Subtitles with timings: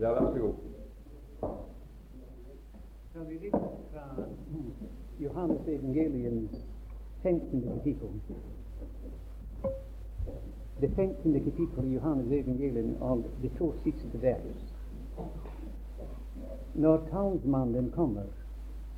[0.00, 0.54] Ja, vær så god.
[3.10, 3.58] Skal vi lese
[3.92, 4.24] fra
[5.20, 6.66] Johannes evangeliums
[7.22, 7.62] 15.
[7.62, 8.08] kapittel?
[10.80, 11.32] Det 15.
[11.32, 14.74] kapittel i Johannes evangelium av de to siste vers.
[16.74, 18.24] Når talsmannen kommer,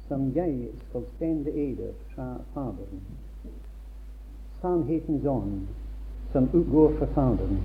[0.08, 3.00] som jeg skal sende eder fra Faderen,
[4.60, 5.66] sannhetens ånd
[6.32, 7.58] som utgår fra Faderen,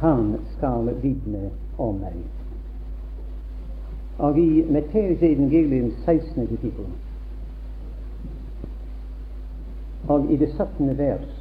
[0.00, 2.16] han skal vitne om meg.
[4.18, 6.46] Og i Matteus evangelium 16.
[6.46, 6.88] kapittel
[10.08, 10.98] og i det 17.
[10.98, 11.34] vers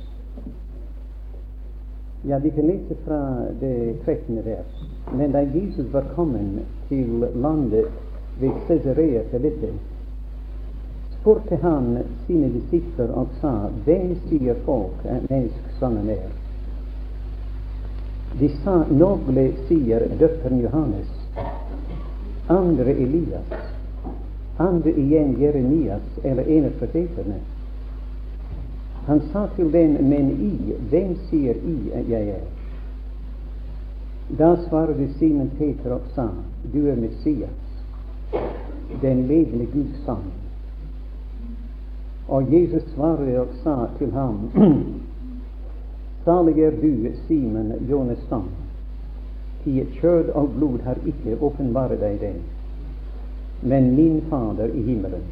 [2.27, 4.45] Ja, vi kan lese fra det 13.
[4.45, 4.87] vers.
[5.13, 7.85] Men da Jesus var kommet til landet
[8.39, 9.69] ved Cesarea Filippe,
[11.11, 13.51] spurte han sine disipler og sa,
[13.85, 16.46] Hvem sier folk at menneskesønnen er?
[18.39, 21.07] De sa, Noen sier døperen Johannes,
[22.47, 23.53] andre Elias,
[24.57, 27.39] andre igjen Jeremias eller en av profetene.
[29.07, 30.53] Han sa til den, men I,
[30.89, 31.77] hvem sier I
[32.09, 32.45] jeg er?
[34.37, 36.27] Da svarte Simon Peter og sa,
[36.73, 37.83] Du er Messias,
[39.01, 40.27] den levende Guds sønn.
[42.27, 44.49] Og Jesus svarte og sa til ham,
[46.27, 48.41] Salig er du, Simon, Jonestad,
[49.65, 52.31] i kjød og blod har ikke åpenbart deg det,
[53.61, 55.23] men min Fader i himmelen.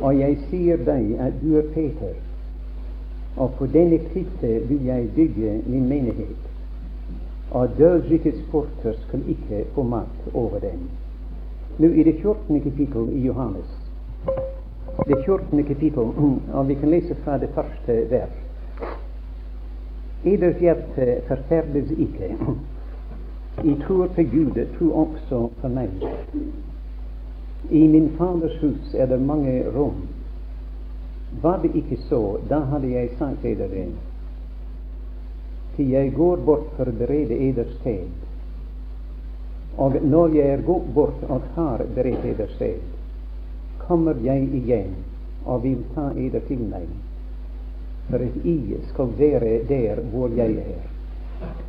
[0.00, 2.14] Og jeg sier deg at du er Peter,
[3.36, 6.48] og på denne klippe vil jeg bygge min menighet,
[7.50, 10.88] og dødsrikets porter skal ikke få makt over den.
[11.78, 12.62] Nå i det 14.
[12.70, 13.76] kapittel i Johannes,
[15.04, 15.64] det 14.
[15.64, 16.16] kapittel,
[16.52, 18.43] og vi kan lese fra det første vers.
[20.24, 22.30] Eders hjerte forferdes ikke.
[23.64, 25.90] I tror på Gud, tro også på meg.
[27.70, 30.00] I min Faders hus er det mange rom.
[31.42, 33.86] Var det ikke så, da hadde jeg sagt eder det.
[35.76, 38.08] Til jeg går bort for å berede eders sted.
[39.76, 42.80] Og når jeg er gått bort og har beredt eders sted,
[43.86, 44.94] kommer jeg igjen
[45.44, 46.88] og vil ta eder til meg
[48.10, 50.82] for at I skal være der hvor jeg er.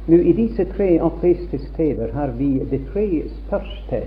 [0.08, 4.02] Nå I disse tre oppleste steder har vi de tre største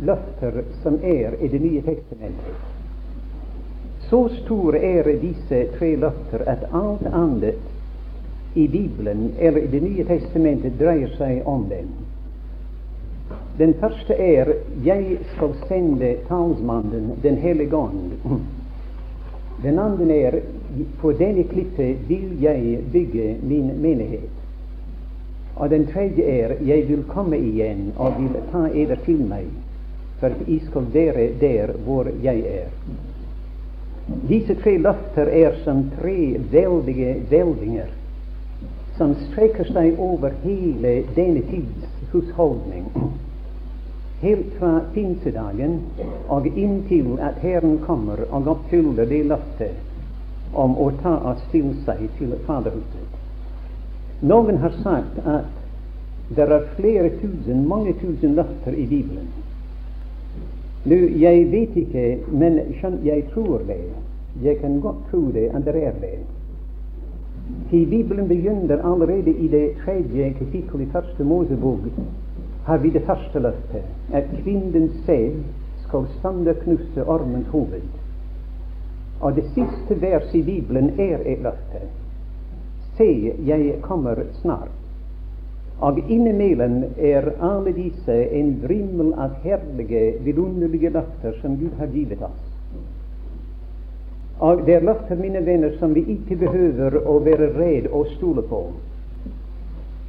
[0.00, 2.58] løfter som er i Det nye testamentet.
[4.08, 7.54] Så store er disse tre løfter at alt annet
[8.54, 11.88] i Bibelen eller i Det nye testamentet dreier seg om dem.
[13.58, 14.52] Den første er
[14.84, 18.40] 'Jeg skal sende talsmannen Den hellige ånd'.
[19.62, 20.40] Den andre er
[21.00, 24.30] på denne klippet vil jeg bygge min menighet.
[25.56, 29.46] Og den tredje er jeg vil komme igjen og vil ta eder til meg,
[30.20, 32.68] for at jeg skal være der hvor jeg er.
[34.28, 37.88] Disse tre løfter er som tre veldige hvelvinger
[38.96, 42.86] som strekker seg over hele denne tids husholdning
[44.20, 45.80] helt fra pinsedagen
[46.28, 52.06] og inntil at Herren kommer og oppfyller det løftet om å ta oss til seg
[52.18, 53.16] til Faderhuset.
[54.24, 55.52] Noen har sagt at
[56.36, 59.28] det er flere tusen, mange tusen løfter i Bibelen.
[60.86, 62.58] Nå, jeg vet ikke, men
[63.04, 63.82] jeg tror det.
[64.42, 66.18] Jeg kan godt tro det, at det er det.
[67.70, 71.84] Til Bibelen begynner allerede i det tredje kapittel i første Mosebok
[72.66, 75.38] har vi det første løftet, at kvinnens sæd
[75.86, 76.06] skal
[76.64, 77.82] knuse ormens hoved.
[79.20, 81.86] Og det siste vers i Bibelen er et løfte.
[82.96, 84.74] Se, jeg kommer snart.
[85.80, 92.22] Og innimellom er alle disse en vrimmel av herlige, vidunderlige løfter som Gud har givet
[92.22, 92.52] oss.
[94.40, 98.42] Og det er løfter, mine venner, som vi ikke behøver å være redd og stole
[98.42, 98.66] på.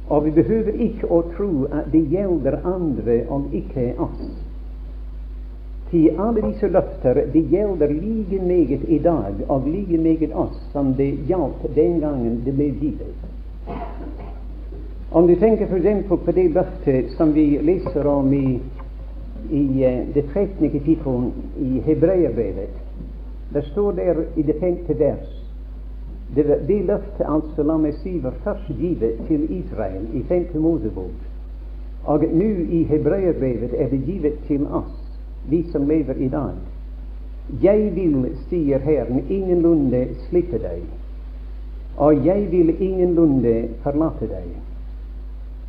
[0.08, 4.28] Og vi behøver ikke å tro at det gjelder andre om ikke oss.
[5.90, 10.94] Til alle disse løfter det gjelder like meget i dag og like meget oss som
[10.96, 13.04] det gjaldt den gangen det ble gitt.
[15.12, 16.04] Om du tenker f.eks.
[16.08, 18.60] på det løftet som vi leser om i,
[19.50, 20.70] i uh, det 13.
[20.70, 22.76] kapittel i Hebreabrevet,
[23.54, 25.37] der står der i det femte vers
[26.34, 30.46] det, det løftet altså, la meg si, var først givet til Israel i 5.
[30.60, 31.26] Mosebok.
[32.04, 34.94] Og nå i Hebreerbrevet er det givet til oss,
[35.48, 36.56] vi som lever i dag.
[37.62, 40.84] Jeg vil, sier Herren, ingenlunde slippe deg,
[41.96, 44.52] og jeg vil ingenlunde forlate deg.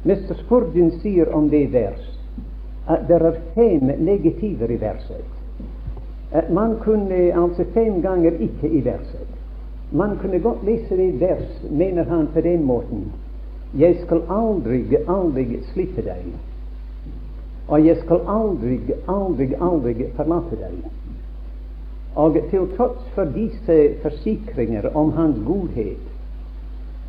[0.03, 0.35] Mr.
[0.43, 2.05] Spurgeon sier om det vers
[2.89, 5.25] at det er fem negativer i verset.
[6.31, 9.28] At man kunne altså fem ganger ikke i verset.
[9.91, 13.11] Man kunne godt lese det vers, mener han på den måten.
[13.77, 16.27] Jeg skal aldri, aldri slippe deg.
[17.67, 20.77] Og jeg skal aldri, aldri, aldri forlate deg.
[22.17, 26.05] Og til tross for disse forsikringer om hans godhet,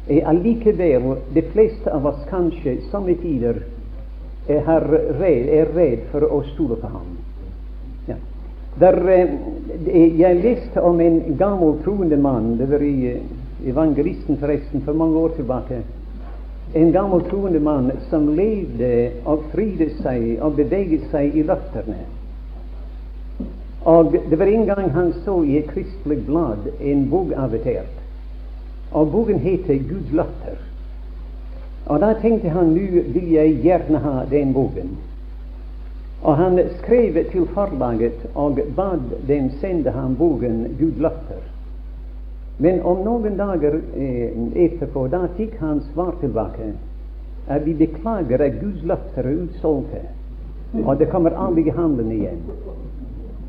[0.08, 3.62] er allikevel de fleste av oss kanskje somme tider
[4.48, 4.86] er
[5.20, 7.19] redd, for å stole på ham.
[8.78, 13.22] Der, eh, jeg leste om en gammel troende mann, det var i eh,
[13.66, 15.82] Evangelisten forresten for mange år tilbake.
[16.74, 21.98] En gammel troende mann som levde og frydet seg og beveget seg i løftene.
[23.90, 27.96] Og det var en gang han så i et kristelig blad en bok avitert.
[28.92, 30.66] Og boken heter Guds løfter'.
[31.86, 34.90] Og da tenkte han nå vil jeg gjerne ha den boken.
[36.22, 41.42] Og han skrev til forlaget og bad dem sende ham boken 'Gud latter.
[42.58, 46.72] Men om noen dager eh, etterpå da fikk han svar tilbake
[47.48, 49.94] at vi beklager at Guds latter er utsolgt,
[50.84, 52.42] og det kommer aldri i handelen igjen.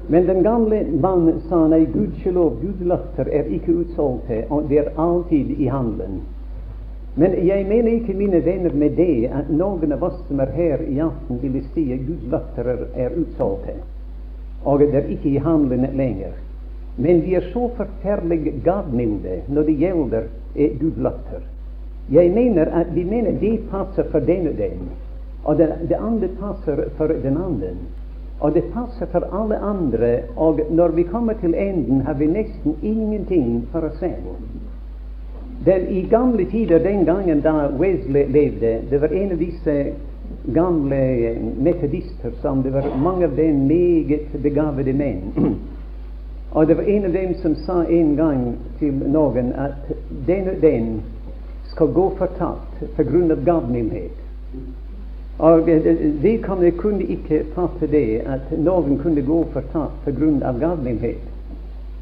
[0.07, 5.53] Men den gamle mannen sa nei, gudskjelov, gudlatter er ikke utsolgt, og det er alltid
[5.59, 6.21] i handelen.
[7.15, 10.83] Men jeg mener ikke, mine venner, med det at noen av oss som er her
[10.87, 13.75] i aften, ville si at Guds latter er utsolgte,
[14.63, 16.37] og det er ikke i handlene lenger.
[16.97, 21.43] Men vi er så forferdelig gavmilde når det gjelder eh, Guds latter.
[22.11, 24.87] Jeg mener at vi mener det passer for den og den,
[25.43, 27.75] og det, det andre passer for den andre.
[28.41, 32.75] Og det passer for alle andre, og når vi kommer til enden, har vi nesten
[32.81, 34.31] ingenting for oss selv.
[35.65, 39.93] Den, I gamle tider, den gangen da Wesley levde, det var en av disse
[40.45, 45.21] gamle metodister som det var mange av dem meget begavede menn.
[46.55, 48.47] og det var en av dem som sa en gang
[48.79, 49.93] til noen at
[50.27, 50.89] den og den
[51.69, 54.17] skal gå fortapt av gavmildhet.
[55.41, 55.65] Og
[56.21, 60.09] Vedkommende kunne ikke fatte det at noen kunne gå fortapt
[60.43, 61.23] av galmenhet.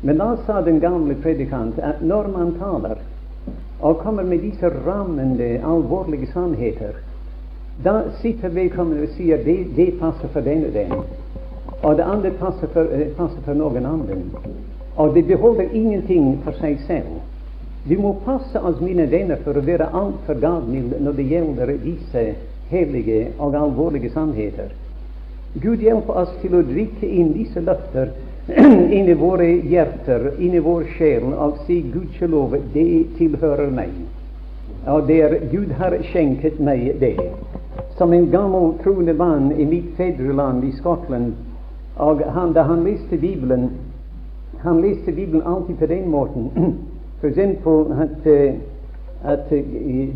[0.01, 2.99] Men da sa den gamle predikant at når man taler
[3.79, 6.99] og kommer med disse rammende, alvorlige sannheter,
[7.83, 10.91] da sitter vedkommende og sier det, det passer for den og den,
[11.81, 14.17] og det andre passer for, uh, passer for noen andre.
[14.99, 17.21] Og det beholder ingenting for seg selv.
[17.87, 22.25] Vi må passe oss, mine venner, for å være altfor gavmilde når det gjelder disse
[22.69, 24.73] hellige og alvorlige sannheter.
[25.63, 28.11] Gud hjelper oss til å drikke inn disse løfter
[28.91, 33.91] i våre hjerter, i vår sjel, og si gudskjelov, det tilhører meg.
[34.87, 37.15] Og det er Gud har skjenket meg det.
[37.97, 41.33] Som en gammel troende mann i mitt fedreland i Skottland,
[41.99, 43.69] og han, da han leste Bibelen
[44.59, 46.49] Han leste Bibelen alltid på den måten.
[47.23, 48.55] Eksempel at, eh,
[49.23, 49.61] at uh,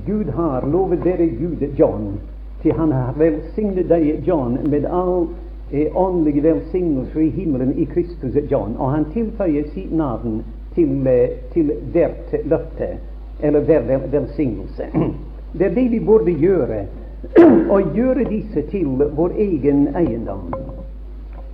[0.08, 2.18] Gud har lovet dere Gud John
[2.64, 5.28] til han har velsignet deg, John, med all
[5.74, 8.75] eh, åndelige velsignelser i himmelen i Kristus, John.
[8.78, 10.44] Og han tilføyer sitt navn
[10.75, 12.98] til, eh, til hvert løfte,
[13.42, 14.86] eller hver vel, velsignelse.
[15.58, 16.86] Det er det vi burde gjøre,
[17.75, 20.53] å gjøre disse til vår egen eiendom.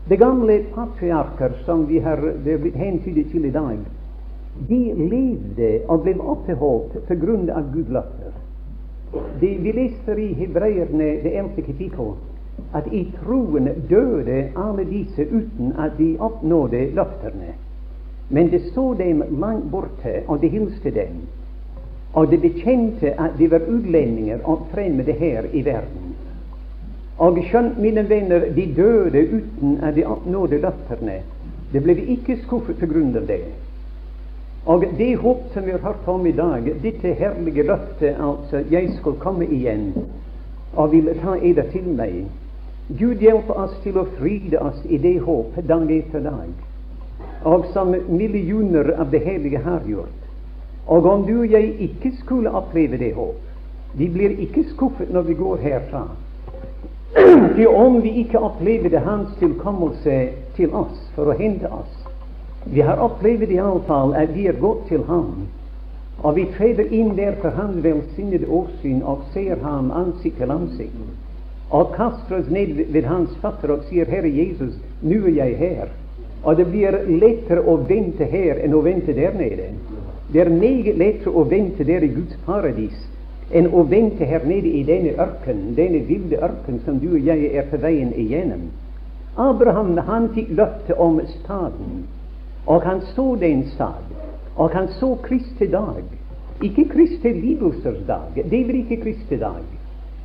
[0.10, 3.78] De gamle patriarker som vi har blitt hentydet til i dag,
[4.70, 6.16] de levde og ble
[7.22, 8.34] grunn av Guds løfter.
[9.42, 12.16] De, vi leser i Hebreerne det eldste kapittel
[12.74, 17.54] at i troen døde alle disse uten at de oppnådde løftene.
[18.30, 21.22] Men det så dem langt borte, og det hilste dem.
[22.14, 26.16] Og det bekjente at de var utlendinger og fremmede her i verden.
[27.18, 31.18] Og skjønt, mine venner, de døde uten at de oppnådde løftene.
[31.74, 33.42] Det ble ikke skuffet på grunn av det.
[34.66, 38.90] Og det håp som vi har hørt om i dag, dette herlige løftet, altså 'jeg
[39.00, 39.94] skal komme igjen
[40.74, 42.26] og vil ta eder til meg',
[42.98, 46.48] Gud hjelper oss til å fryde oss i det håp dag etter dag,
[47.46, 50.24] og som millioner av det hellige har gjort.
[50.90, 53.38] Og om du og jeg ikke skulle oppleve det håp,
[53.94, 56.04] vi blir ikke skuffet når vi går herfra.
[57.60, 60.18] For om vi ikke opplever det Hans tilkommelse
[60.58, 61.94] til oss for å hente oss,
[62.66, 65.46] vi har opplevd iallfall at vi er gått til ham,
[66.26, 71.29] og vi treder inn der for hans velsignede åsyn og ser ham ansikt til ansikt,
[71.70, 75.94] og kaster oss ned ved hans fatter og sier, 'Herre Jesus, nå er jeg her'.
[76.44, 79.74] Og det blir lettere å vente her enn å vente der nede.
[80.34, 83.08] Det er meget lettere å vente der i Guds paradis
[83.52, 87.50] enn å vente her nede i denne ørken, denne ville ørken som du og jeg
[87.54, 88.70] er på veien igjennom.
[89.38, 92.04] Abraham han fikk løfte om staden,
[92.68, 94.06] og han så den stad,
[94.56, 96.04] og han så Kristi dag.
[96.62, 99.79] Ikke Kristi lidelsers dag, det blir ikke Kristi dag.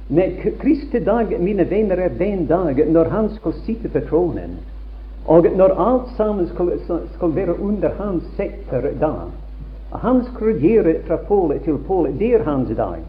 [0.08, 4.58] Men Kristi dag, mine venner, er den dag når han skal sitte på tronen,
[5.24, 6.74] og når alt sammen skal,
[7.14, 9.12] skal være under hans sekter da.
[10.04, 12.12] Han skal regjere fra påle til påle.
[12.18, 13.00] Det er hans dag.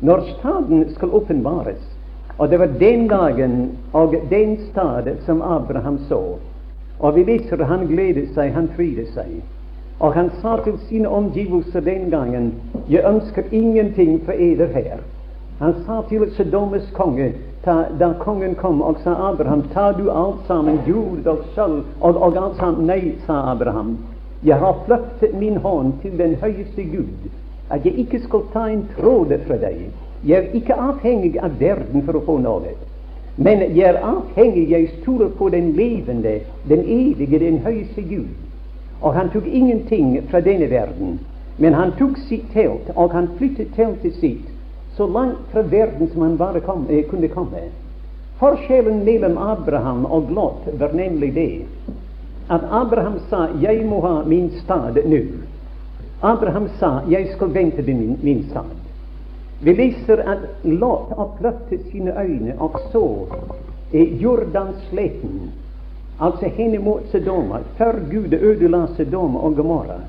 [0.00, 1.82] Når staden skal åpenbares.
[2.38, 6.38] Og det var den dagen og den stad som Abraham så.
[6.98, 9.40] Og vi leser han gledet seg, han frydet seg.
[9.98, 12.52] Og han sa til sine omgivelser den gangen
[12.88, 15.02] Jeg ønsker ingenting for eder her.
[15.58, 17.32] Han sa til Sedomes konge
[17.98, 22.36] da kongen kom og sa Abraham, ta du alt sammen, jord og sølv og, og
[22.36, 22.86] alt sammen.
[22.86, 23.96] Nei, sa Abraham.
[24.42, 27.30] Jeg har flyttet min hånd til den høyeste Gud,
[27.70, 29.88] at jeg ikke skal ta en tråd fra deg.
[30.24, 32.76] Jeg er ikke avhengig av verden for å få noe.
[33.36, 36.38] Men jeg er avhengig, jeg stoler på den levende,
[36.68, 38.30] den evige, den høyeste Gud.
[39.02, 41.18] Og han tok ingenting fra denne verden,
[41.58, 44.46] men han tok sitt telt, og han flyttet teltet sitt
[44.98, 47.60] så langt fra verden som han bare kom, eh, kunne komme.
[48.38, 51.66] Forskjellen mellom Abraham og Lot var nemlig det
[52.48, 55.26] at Abraham sa 'Jeg må ha min stad nå'.
[56.22, 58.76] Abraham sa 'Jeg skal vente ved min, min stad'.
[59.60, 63.26] Vi leser at Lot oppløftet sine øyne og så
[63.92, 65.52] eh, Jordansleten,
[66.20, 70.00] altså henne mot Sedoma, før Gud ødela Sedoma og Gomorra.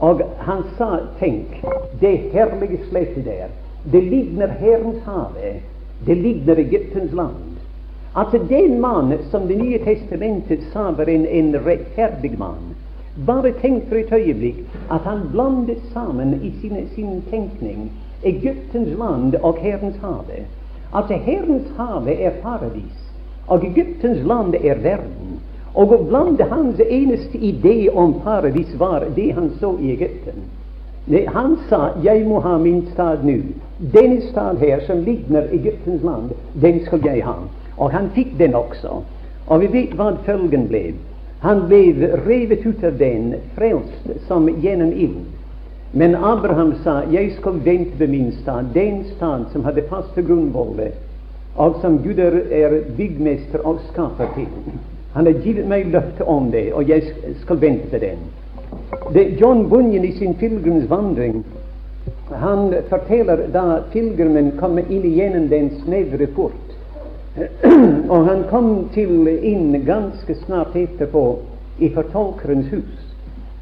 [0.00, 1.64] Og han sa 'Tenk,
[2.00, 3.48] det herlige slettet der,
[3.84, 5.62] det ligner Herrens havet,
[6.06, 7.58] det ligner Egyptens land'.
[8.14, 12.74] Altså den mannen som Det nye testamentet sa var en, en rettferdig mann.
[13.26, 17.90] Bare tenk for et øyeblikk at han blandet sammen i sin, sin tenkning
[18.24, 20.46] Egyptens land og Herrens hage.
[20.94, 22.98] Altså Herrens hage er paradis,
[23.46, 25.38] og Egyptens land er verden.
[25.74, 30.42] Og å blande hans eneste idé om paradis var det han så i Egypten.
[31.26, 33.67] Han sa 'Jeg må ha min stad nå'.
[33.78, 37.34] Denne stad her, som ligner Egyptens land, den skal jeg ha.
[37.76, 39.02] Og han fikk den også.
[39.46, 40.82] Og vi vet hva følgen ble.
[41.40, 45.20] Han ble revet ut av den, frelst som gjennom ild.
[45.92, 50.90] Men Abraham sa, 'Jeg skal vente ved min stad', den stad som hadde faste grunnvoller,
[51.56, 54.48] og som Gud er byggmester og skaper til.
[55.14, 57.02] Han har gitt meg løfte om det, og jeg
[57.40, 58.18] skal vente på den.
[59.14, 61.44] Det John Bunyan i sin pilegrimsvandring
[62.30, 66.68] han forteller da pilegrimen kom inn gjennom den snevre port
[68.12, 71.24] og han kom til inn ganske snart etterpå
[71.78, 73.04] i fortolkerens hus.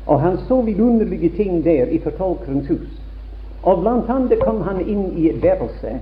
[0.06, 2.92] Og han så vidunderlige ting der i fortolkerens hus.
[3.62, 5.98] Og blant annet kom han inn i et værelse.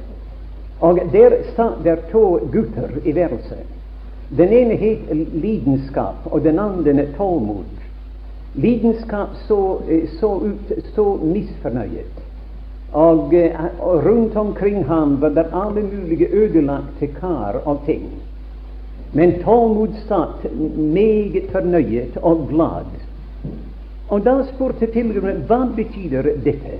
[0.84, 3.64] Og der satt der to gutter i værelset.
[4.36, 7.64] Den ene het lidenskap, og den andre tålmod.
[8.54, 12.23] Lidenskap så, eh, så ut så misfornøyet.
[12.94, 18.06] Og, eh, og, rundt omkring ham var det alle mulige ødelagte kar og ting.
[19.12, 20.46] Men Talmud satt
[20.76, 22.90] meget fornøyet og glad.
[24.08, 26.78] Og da spurte tilhørerne hva betyr dette.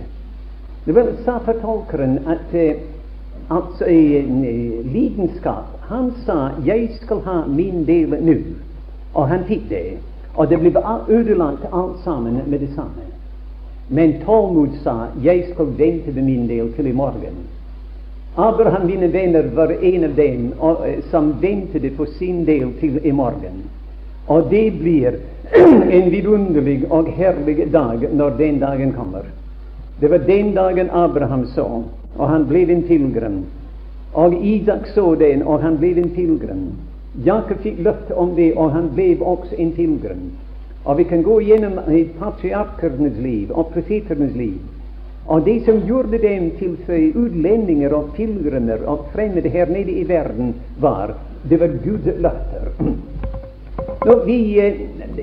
[0.87, 2.54] Vel, sa fortolkeren at
[3.50, 3.87] altså
[4.94, 8.54] lidenskap Han sa 'jeg skal ha min del nå',
[9.14, 9.99] og han fikk det.
[10.35, 10.73] Og det ble
[11.09, 13.04] ødelagt alt sammen med det samme.
[13.88, 17.45] Men Talmud sa 'Jeg skal vente på min del til i morgen'.
[18.37, 23.12] Abraham, mine venner, var en av dem eh, som ventet på sin del til i
[23.12, 23.62] morgen.
[24.26, 25.14] Og det blir
[25.97, 29.23] en vidunderlig og herlig dag når den dagen kommer.
[30.00, 31.83] Det var den dagen Abraham så,
[32.19, 33.45] og han ble en pilegrim.
[34.14, 36.73] Og Isak så den, og han ble en pilegrim.
[37.25, 40.31] Jakob fikk løfte om det, og han ble også en pilegrim.
[40.85, 41.79] Og vi kan gå gjennom
[42.19, 44.59] patriarkenes liv og profetenes liv.
[45.26, 46.76] Og det som gjorde dem til
[47.17, 51.14] utlendinger og pilegrimer og fremmede her nede i verden, var
[51.49, 52.69] det var Guds løfter.
[54.05, 54.75] Nå, vi, eh,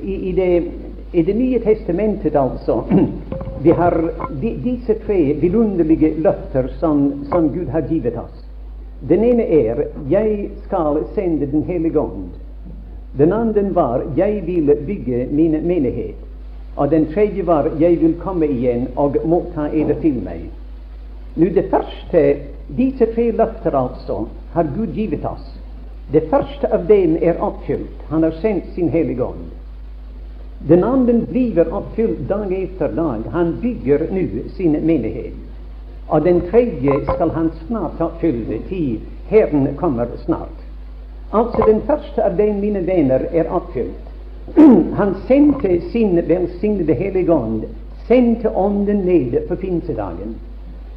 [0.03, 0.71] i, i, det,
[1.13, 2.81] I Det nye testamentet, altså,
[3.63, 3.97] vi har
[4.41, 8.45] de, disse tre vidunderlige løfter som, som Gud har givet oss.
[9.09, 12.40] Den ene er 'Jeg skal sende Den hellige ånd'.
[13.17, 16.15] Den andre var 'jeg vil bygge min menighet'.
[16.75, 20.49] Og den tredje var 'jeg vil komme igjen og motta eder til meg'.
[21.35, 22.35] Nå det første,
[22.77, 25.47] Disse tre løfter altså har Gud givet oss.
[26.11, 28.05] Det første av dem er oppfylt.
[28.09, 29.49] Han har sendt sin Hellige Ånd.
[30.69, 33.27] Den andre blir oppfylt dag etter dag.
[33.31, 34.25] Han bygger nå
[34.55, 35.35] sin menighet.
[36.07, 38.99] Og den tredje skal han snart oppfylle, til
[39.29, 40.60] Herren kommer snart.
[41.31, 44.07] Altså den første av dem, mine venner, er oppfylt.
[44.99, 47.63] Han sendte sin velsignede Hellige Ånd,
[48.07, 50.35] sendte Ånden ned på pinsedagen.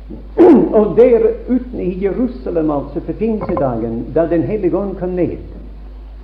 [0.79, 5.39] Og der uten i Jerusalem, altså på pinsedagen, da Den hellige ånd kom ned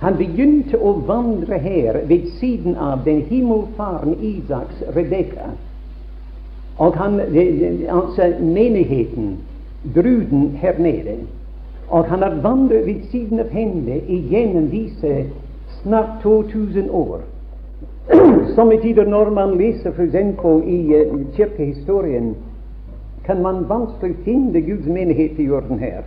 [0.01, 5.51] Han begynte å vandre her ved siden av den himmelfaren Isaks Rebekka.
[6.77, 7.19] Og han,
[7.89, 9.37] altså menigheten,
[9.93, 11.19] bruden her nede.
[11.91, 15.25] Og han har vandret ved siden av henne igjennom disse
[15.81, 17.19] snart 2000 år.
[18.55, 20.15] Somme tider når man leser f.eks.
[20.67, 22.35] i uh, kirkehistorien,
[23.25, 26.01] kan man vanskelig finne Guds menighet i jorden her.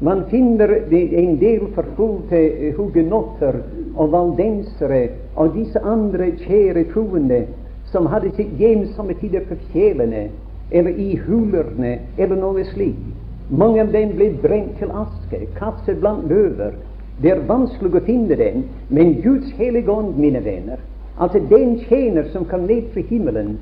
[0.00, 3.62] Man finner en del forfulgte uh, hugenotter
[3.96, 7.46] og valdensere og disse andre kjære troende
[7.92, 10.28] som hadde sitt hjem somme tider på fjellene
[10.70, 13.17] eller i hulerne eller noe slikt.
[13.50, 16.74] Mange av dem ble brent til aske, kastet blant løver.
[17.22, 20.82] Det er vanskelig å finne dem, men Guds hellige ånd, mine venner,
[21.16, 23.54] altså den tjener som kom ned fra himmelen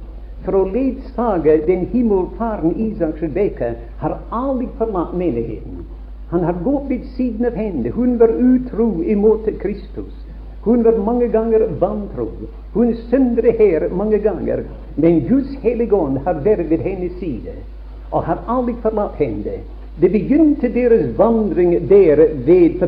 [0.43, 5.85] for å ledsage den himmelfaren Isak Rebekka, har aldri forlatt menigheten.
[6.35, 7.90] Han har gått ved siden av henne.
[7.95, 10.14] Hun var utro imot Kristus.
[10.66, 12.26] Hun var mange ganger vantro.
[12.75, 14.64] Hun syndret her mange ganger.
[14.97, 17.55] Men Guds hellige ånd har vært ved hennes side
[18.11, 19.61] og har aldri forlatt henne.
[20.00, 22.87] Det begynte deres vandring der ved på.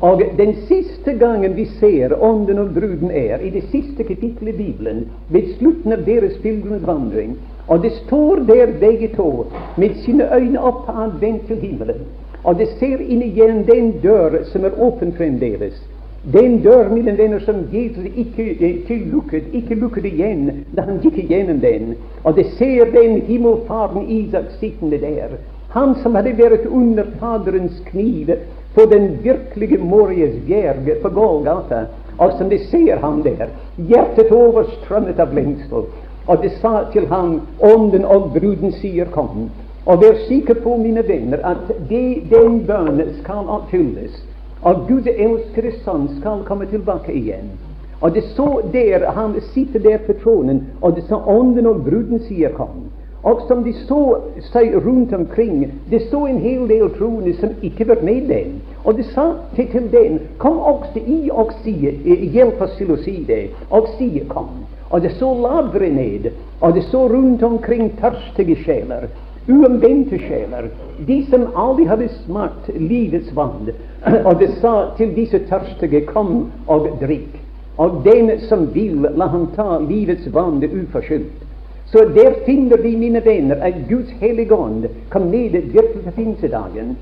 [0.00, 4.56] Og den siste gangen vi ser Ånden og bruden er i det siste kapittelet i
[4.56, 7.36] Bibelen, ved slutten av deres pilegrimsvandring.
[7.68, 9.46] Og det står der begge to
[9.76, 12.02] med sine øyne oppadvendt til himmelen.
[12.44, 15.78] Og det ser inn igjen den dør som er åpen fremdeles.
[16.32, 21.18] Den dør, mine venner, som Jesus ikke ikke, lukket, ikke lukket igjen da han gikk
[21.28, 21.90] gjennom den.
[22.24, 25.36] Og det ser den himmelfaren Isak sittende der.
[25.76, 28.32] Han som hadde vært under Faderens kniv
[28.74, 31.84] på den virkelige Morias bjerg på Golgata.
[32.18, 35.90] Og som de ser ham der, hjertet overstrømmet av lengsel.
[36.26, 39.50] Og de sa til ham, Ånden og bruden sier, kom.
[39.84, 44.22] Og vær sikker på, mine venner, at det, den bønnen skal oppfylles
[44.64, 47.50] og Gud elskede sønn skal komme tilbake igjen.
[48.00, 52.20] Og det så der han sitter der på tronen, og det så ånden og bruden
[52.28, 52.86] sier kom.
[53.24, 54.18] Og som de så
[54.52, 58.58] seg rundt omkring, det så en hel del troende som ikke var med den.
[58.84, 61.72] Og de sa til, den, kom også i og si,
[62.04, 64.50] hjelp oss til å si det, og si kom.
[64.90, 66.28] Og det så lavere ned,
[66.60, 69.08] og det så rundt omkring tørstige sjeler
[69.48, 70.68] uomvendte sjeler,
[71.06, 73.70] de som aldri hadde smakt livets vann.
[74.24, 77.40] Og det sa til disse tørstige, kom og drikk.
[77.76, 81.42] Og den som vil, la ham ta livets vann uforskyldt.
[81.92, 86.96] Så der finner vi, mine venner, at Guds hellige ånd kom ned virkelig til pinsedagen.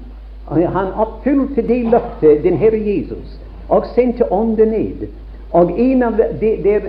[0.51, 5.07] Han oppfylte det løftet, den Herre Jesus, og sendte ånden ned.
[5.53, 6.81] Og en av de, de,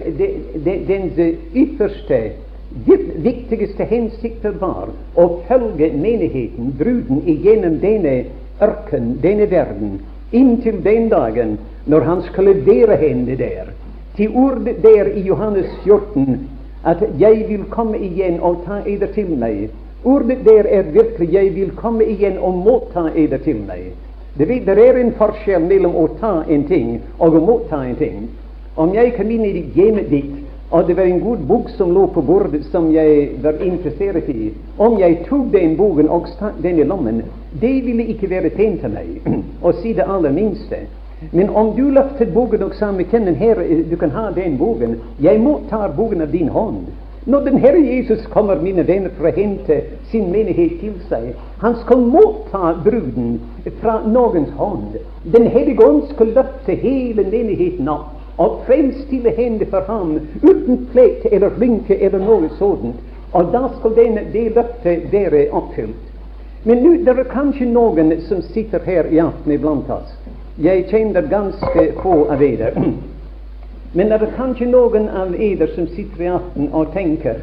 [0.66, 1.20] de, dens
[1.56, 2.20] ypperste
[3.24, 8.24] viktigste hensikter var å følge menigheten, bruden, igjennom denne
[8.62, 10.00] ørken, denne verden,
[10.32, 13.70] inntil den dagen når han skulle være henne der.
[14.18, 16.50] Til ordet der i Johannes 14
[16.86, 19.70] at 'jeg vil komme igjen og ta eder til meg'.
[20.04, 23.94] Ordet der er virkelig 'jeg vil komme igjen og motta eder til meg'.
[24.38, 28.30] Det, det er en forskjell mellom å ta en ting og å motta en ting.
[28.76, 30.43] Om jeg kan inn i hjemmet ditt
[30.74, 34.50] og det var en god bok som lå på bordet som jeg var interessert i.
[34.82, 37.20] Om jeg tok den boken og stakk den i lommen,
[37.62, 39.28] det ville ikke være pent til meg
[39.68, 40.80] å si det aller minste.
[41.32, 45.40] Men om du løftet boken og sa med her, du kan ha den boken, jeg
[45.40, 46.90] mottar boken av din hånd.
[47.26, 49.78] Når den Herre Jesus kommer, mine venner, for å hente
[50.12, 51.30] sin menighet til seg,
[51.62, 53.38] han skal motta bruden
[53.80, 54.98] fra noens hånd.
[55.24, 61.26] Den hellige ånd skal løfte hele menigheten opp og fremstille henne for ham uten plett
[61.32, 62.98] eller rynke eller noe sånt.
[63.34, 66.10] Og da skal det løftet være oppfylt.
[66.64, 70.14] Men nå det er kanskje noen som sitter her i aften iblant oss.
[70.62, 72.72] Jeg kjenner ganske få av dere.
[73.98, 77.42] Men det er kanskje noen av dere som sitter i aften og tenker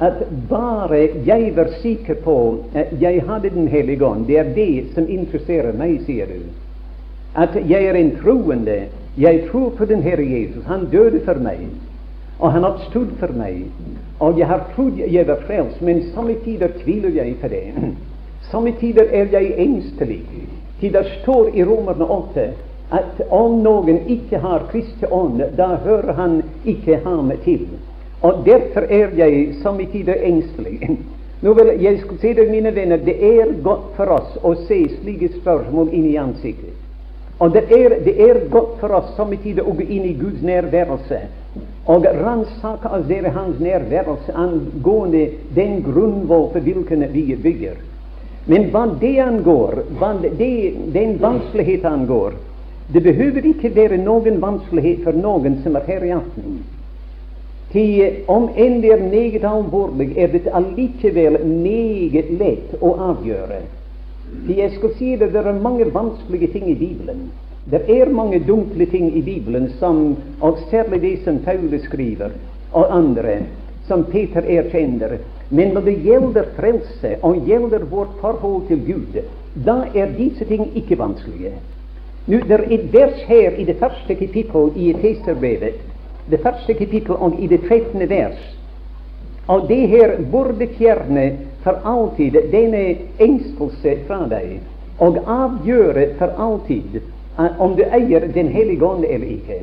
[0.00, 2.36] at bare jeg var sikker på
[2.74, 6.48] at jeg hadde Den hellige ånd, det er det som interesserer meg, sier du.
[7.36, 8.78] At jeg er en troende,
[9.20, 10.64] jeg tror på den Herre Jesus.
[10.66, 11.66] Han døde for meg,
[12.38, 13.66] og han oppstod for meg.
[14.20, 17.64] Og jeg har trodd jeg var frelst, men somme tider tviler jeg på det.
[18.50, 20.22] Somme tider er jeg engstelig.
[20.80, 22.48] Til det står i Romerne 8
[22.90, 27.68] at om noen ikke har Kristi ånd, da hører han ikke ham til.
[28.22, 30.98] Og derfor er jeg somme tider engstelig.
[31.40, 34.82] Nå vil jeg skal si dere, mine venner, det er godt for oss å se
[34.98, 36.79] slike spørsmål inn i ansiktet.
[37.40, 40.42] Og det er, det er godt for oss somme tider å gå inn i Guds
[40.44, 41.20] nærværelse
[41.90, 45.22] og ransake oss dere Hans nærværelse angående
[45.56, 47.80] den grunnvoll for hvilken vi bygger.
[48.46, 50.52] Men hva det angår, hva det,
[50.92, 52.36] den vanskelighet angår,
[52.92, 56.60] det behøver ikke være noen vanskelighet for noen som er her i aften.
[57.70, 63.60] Til om enn det er meget alvorlig, er det allikevel meget lett å avgjøre.
[64.46, 67.30] For jeg skal si det, det er mange vanskelige ting i Bibelen.
[67.70, 72.30] Det er mange dunkle ting i Bibelen, som, og særlig det som Paule skriver,
[72.72, 73.36] og andre,
[73.86, 75.18] som Peter erkjenner.
[75.50, 79.20] Men når det gjelder frelse og gjelder vårt forhold til Gud,
[79.66, 81.52] da er disse ting ikke vanskelige.
[82.26, 85.90] Nå, Det er et vers her i det første kapittel i Efeserbrevet
[86.30, 88.08] det første kapittel og i det 13.
[88.08, 88.59] vers.
[89.50, 91.24] Og det her burde fjerne
[91.64, 92.82] for alltid denne
[93.18, 94.60] engstelse fra deg,
[95.02, 97.00] og avgjøre for alltid
[97.38, 99.62] uh, om du eier Den hellige ånd eller ikke.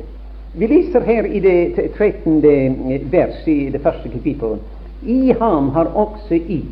[0.58, 2.42] Vi leser her i det 13.
[3.12, 4.58] vers i det første kapittel.
[5.06, 6.62] I ham har også I,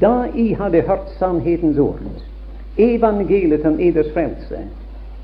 [0.00, 2.00] da I hadde hørt sannhetens ord,
[2.78, 4.66] evangeliet om eders frelse,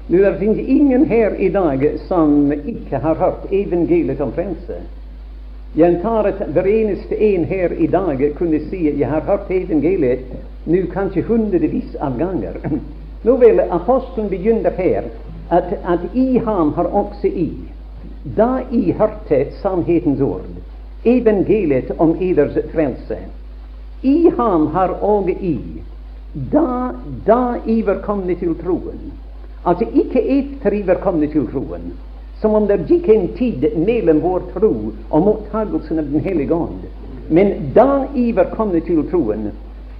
[0.08, 4.82] nå, Det finnes ingen her i dag som ikke har hørt evangeliet om frelse.
[5.76, 9.50] Jeg tar at hver eneste en her i dag kunne si at jeg har hørt
[9.50, 10.24] evangeliet
[10.66, 12.56] nå kanskje hundrevis av ganger.
[13.24, 15.10] Nå vil apostelen begynne her
[15.50, 17.50] at, at i ham har også i,
[18.36, 20.46] da i hørte sannhetens ord,
[21.04, 23.18] evangeliet om eders frelse.
[24.02, 25.56] I ham har òg i,
[26.52, 26.92] da,
[27.26, 29.10] da i var kommet til troen.
[29.66, 31.92] Altså ikke etter i var kommet til troen,
[32.40, 34.72] som om det gikk en tid mellom vår tro
[35.10, 36.84] og mottagelsen av Den hellige ånd.
[37.28, 39.50] Men da Iver kommet til troen,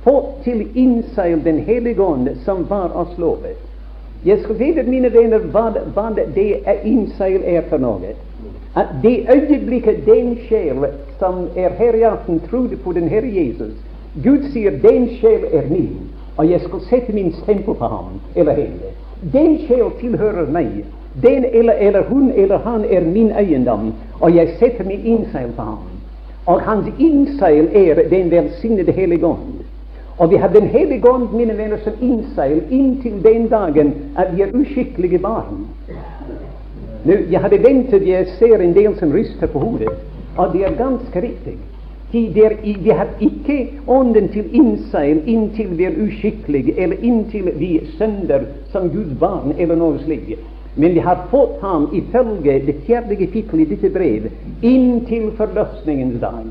[0.05, 3.59] fått til innseil Den hellige ånd som var oss lovet.
[4.24, 6.48] Jeg skal si mine venner, hva, hva det
[6.85, 8.14] innseil er for noe.
[8.74, 13.74] At det øyeblikket den sjel som er her i aften, trodde på den Herre Jesus
[14.24, 18.53] Gud sier 'den sjel er min', og jeg skal sette min stempel på ham eller
[18.53, 18.90] henne.
[19.33, 20.85] Den sjel tilhører meg.
[21.22, 25.62] Den eller, eller hun eller han er min eiendom, og jeg setter min innseil på
[25.62, 25.78] ham.
[26.46, 29.59] Og hans innseil er den velsignede Hellige Ånd.
[30.18, 34.42] Og vi har Den hellige ånd, mine venner, som innseil inntil den dagen at vi
[34.42, 35.66] er uskikkelige barn.
[37.04, 39.88] Nå, Jeg hadde ventet, jeg ser en del som ryster på hodet,
[40.37, 41.57] og det er ganske riktig.
[42.12, 42.50] Der,
[42.83, 48.40] vi har ikke ånden til innseil inntil vi er uskikkelige, eller inntil vi synder
[48.72, 50.40] som Guds barn, eller noe slikt.
[50.80, 54.28] Men vi har fått ham ifølge det fjerde kapittelet i dette brev
[54.62, 56.44] inntil forløsningens dag.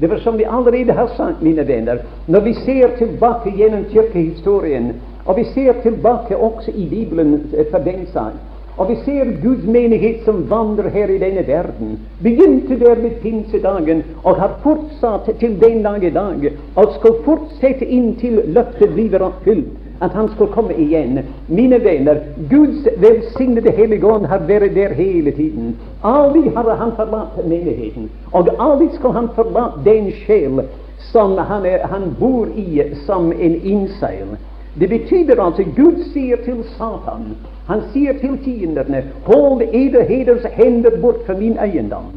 [0.00, 4.90] Det var som vi allerede har sagt, mine venner, når vi ser tilbake gjennom kirkehistorien,
[5.24, 7.38] og vi ser tilbake også i Bibelen
[7.70, 8.36] for den sak,
[8.76, 11.98] og vi ser Guds menighet som vandrer her i denne verden.
[12.22, 17.86] Begynte der ved pinsedagen og har fortsatt til den dag i dag, og skal fortsette
[17.86, 21.18] inntil løftet blir oppfylt, at Han skal komme igjen.
[21.48, 25.76] Mine venner, Guds velsignede Hellige Ånd har vært der hele tiden.
[26.02, 30.64] Aldri har Han forlatt menigheten, og aldri skal Han forlate den sjel
[31.12, 34.36] som han, er, han bor i som en innseil.
[34.74, 37.34] Det betyr altså Gud sier til Satan
[37.66, 42.10] han sier til fiendene Hold ederheders hender bort fra min eiendom.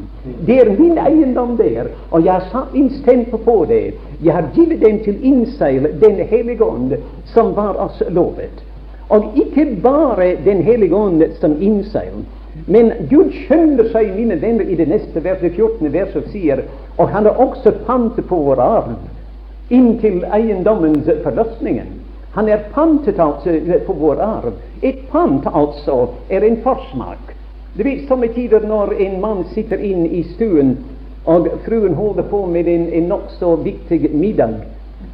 [0.46, 3.94] Det er min eiendom der, og jeg har satt min stempel på det.
[4.24, 6.92] Jeg har gitt den til innseil Den hellige ånd,
[7.32, 8.64] som var oss lovet.
[9.08, 12.24] Og ikke bare Den hellige ånd som innseil.
[12.66, 15.92] Men Gud skjønner seg, mine venner, i det neste vers, det 14.
[15.92, 16.64] vers, og sier
[16.98, 18.96] Og han har også pant på vår arv
[19.70, 21.97] inntil eiendommens forløsningen.
[22.34, 24.52] Han er pantet altså på vår arv.
[24.82, 25.98] Et pant altså
[26.30, 27.34] er en forsmak.
[27.76, 30.76] Du vet somme tider når en mann sitter inn i stuen,
[31.24, 34.54] og fruen holder på med en, en nokså viktig middag,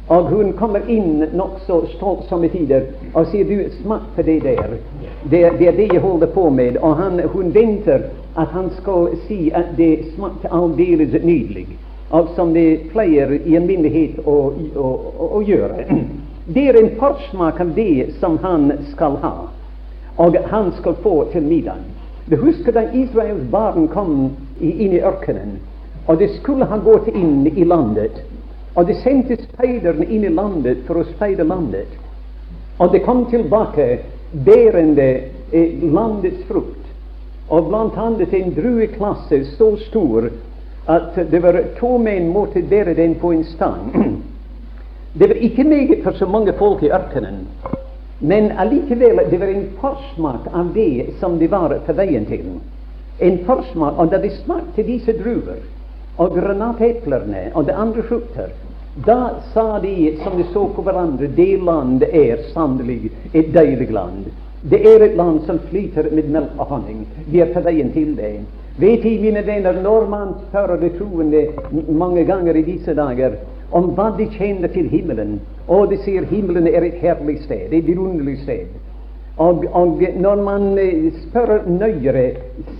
[0.07, 4.77] og hun kommer inn nokså stolt somme tider og sier du, smak på det der.
[5.23, 6.77] Det, det, er det jeg holder på med.
[6.77, 11.67] Og han, hun venter at han skal si at det smakte aldeles nydelig.
[12.13, 14.37] Og som det pleier i alminnelighet å,
[14.77, 15.87] å, å, å gjøre.
[16.47, 19.33] Det er en forsmak av det som han skal ha,
[20.15, 21.81] og han skal få til middag.
[22.29, 24.13] Du husker da Israels barn kom
[24.61, 25.55] inn i ørkenen,
[26.05, 28.21] og de skulle ha gått inn i landet.
[28.75, 31.89] Og de sendte speiderne inn i landet for å speide landet.
[32.77, 33.87] Og de kom tilbake
[34.45, 35.07] bærende
[35.51, 36.83] eh, landets frukt.
[37.49, 40.29] Og blant annet en drueklasse så stor
[40.85, 43.89] at det var to menn måtte bære den på en stang.
[45.17, 47.47] Det var ikke meget for så mange folk i ørkenen,
[48.19, 52.43] men allikevel det var en forsmak av det som det var på veien til.
[53.21, 55.63] En forsmak, og Da de smakte disse druer
[56.17, 58.51] og granateplene og de andre frukter,
[59.05, 64.25] da sa de, som de så på hverandre, det land er sannelig et deilig land.
[64.69, 67.07] Det er et land som flyter med melk og honning.
[67.27, 68.39] Vi er på veien til det.
[68.77, 71.47] Vet De, mine venner, når man spør de troende
[71.87, 73.35] mange ganger i disse dager
[73.71, 77.87] om hva de kjenner til himmelen, og de sier himmelen er et herlig sted, et
[77.87, 78.67] vidunderlig sted.
[79.37, 82.29] Og, og, når man eh, spør nøyere,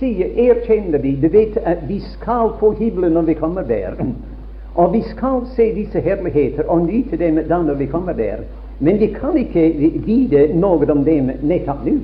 [0.00, 3.98] sier, erkjenner de de vet at vi skal få himmelen når vi kommer der.
[4.76, 8.42] Og vi skal se disse herligheter og nyte dem da når vi kommer der.
[8.78, 9.70] Men vi kan ikke
[10.04, 11.94] vite noe om dem nettopp nå.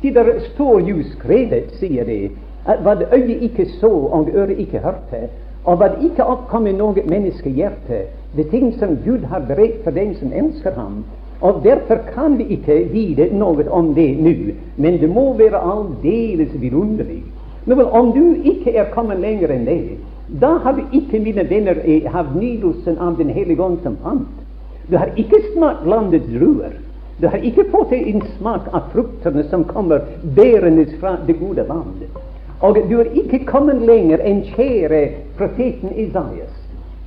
[0.00, 2.30] Til der står jo skrevet, sier de,
[2.64, 5.28] at hva øyet ikke så og øret ikke hørte,
[5.74, 8.04] hva ikke oppkom i noe menneskehjerte,
[8.36, 11.02] det ting som Gud har beredt for dem som elsker ham.
[11.40, 14.34] Og Derfor kan vi ikke vite noe om det nå,
[14.76, 17.22] men det må være aldeles vidunderlig.
[17.66, 19.98] Men om du ikke er kommet lenger enn det,
[20.40, 24.28] da har du ikke, mine venner, eh, hatt nydelsen av Den hellige ånd som fant.
[24.90, 26.72] Du har ikke smakt landets druer.
[27.20, 30.02] Du har ikke fått en smak av fruktene som kommer
[30.36, 32.06] bærende fra det gode land.
[32.60, 35.02] Og du er ikke kommet lenger enn kjære
[35.38, 36.54] profeten Isaias.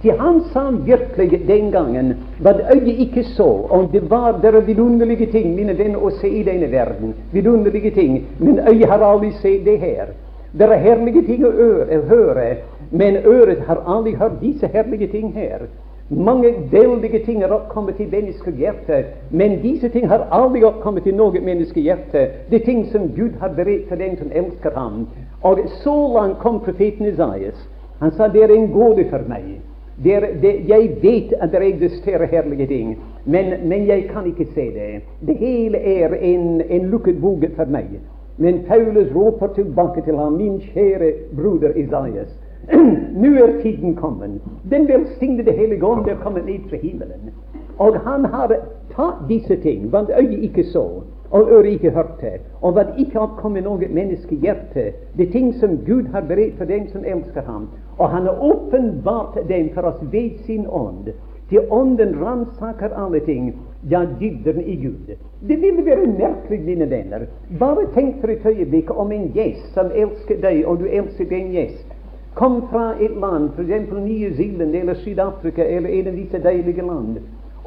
[0.02, 5.26] Til han sa virkelig den gangen hva øyet ikke så, og det var der vidunderlige
[5.32, 7.14] ting, mine venner, å se i denne verden.
[7.32, 8.24] Vidunderlige ting.
[8.40, 10.14] Men øyet har aldri sett det her.
[10.54, 12.56] Det er herlige ting å høre,
[12.92, 15.68] men øret har aldri hørt disse herlige ting her.
[16.10, 21.42] Mange veldige ting er oppkommet i menneskehjertet, men disse ting har aldri oppkommet i noe
[21.42, 22.24] menneskehjerte.
[22.50, 25.06] Det er ting som Gud har beredt for den som elsker ham.
[25.42, 27.68] Og så langt kom profeten Isaias.
[28.00, 29.60] Han sa det er en gåte for meg.
[30.04, 34.46] Der, er, det, jeg vet at det eksisterer herlige ting, men, men, jeg kan ikke
[34.54, 35.02] se det.
[35.28, 38.00] Det hele er en, en lukket bok for meg.
[38.38, 42.32] Men Paulus roper tilbake til ham, min kjære broder Isaias.
[43.22, 44.40] Nå er tiden kommet.
[44.72, 47.34] Den velsignede Hellige Ånd er kommet ned fra himmelen.
[47.78, 48.56] Og han har
[48.96, 50.86] tatt disse ting, hva øyet ikke så,
[51.32, 54.86] og øret ikke hørte, og hva ikke har kommet noe menneskehjerte,
[55.18, 57.68] det ting som Gud har beredt for dem som elsker ham.
[57.98, 61.12] Og han har åpenbart dem for oss ved sin ånd.
[61.50, 63.54] Til ånden ransaker alle ting,
[63.90, 65.16] ja, dybden i Gud.
[65.48, 67.26] Det ville være merkelig, mine venner.
[67.60, 71.54] Bare tenk for et øyeblikk om en gjest som elsker deg, og du elsker den
[71.54, 71.96] gjest
[72.40, 73.92] kom fra et land, f.eks.
[73.92, 77.18] Nye Zealand eller Syd-Afrika eller en av disse deilige land,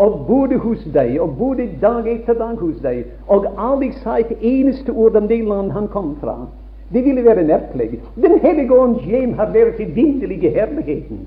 [0.03, 4.33] og bodde hos deg, og bodde dag etter dag hos deg, og aldri sa et
[4.41, 6.41] eneste ord om det land han kom fra.
[6.93, 8.01] Det ville være merkelig.
[8.21, 11.23] Den hellige ånds hjem har vært i vinterlige herligheten.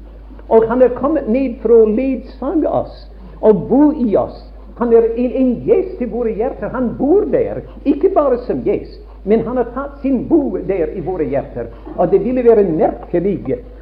[0.50, 3.08] Og han er kommet ned for å ledsage oss
[3.42, 4.44] og bo i oss.
[4.78, 6.70] Han er en, en gjest i våre hjerter.
[6.76, 11.02] Han bor der, ikke bare som gjest, men han har tatt sin bo der i
[11.06, 11.72] våre hjerter.
[11.96, 13.40] Og det ville være merkelig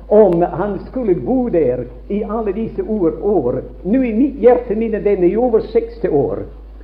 [0.08, 3.14] om han skulle bo der i alle disse år.
[3.22, 3.62] år.
[3.84, 6.44] Nå i mitt hjerte, mine venner, i over 60 år.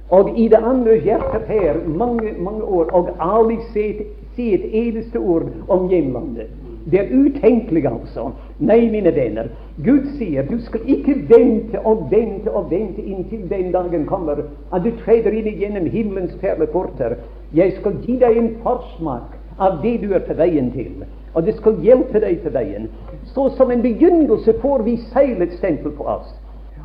[0.10, 2.90] Og i det andre hjertet her mange, mange år.
[2.94, 6.48] Og aldri si et eneste ord om hjemlandet.
[6.92, 8.32] Det er utenkelig, altså.
[8.60, 9.50] Nei, mine venner.
[9.86, 14.42] Gud sier du skal ikke vente og vente og vente inntil den dagen kommer
[14.74, 17.20] at du treder inn gjennom himmelens perleporter.
[17.54, 21.06] Jeg skal gi deg en forsmak av det du er på veien til.
[21.34, 22.90] Og det skal hjelpe deg på veien.
[23.34, 26.32] Så som en begynnelse får vi seilets stempel på oss.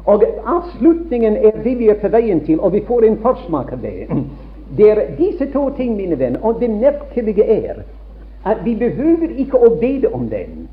[0.05, 3.85] Og avslutningen er det vi er på veien til, og vi får en forsmak av
[3.85, 4.09] det.
[4.77, 7.83] Det er disse to ting, mine venner, og det merkelige er
[8.45, 10.65] at vi behøver ikke å bede om den.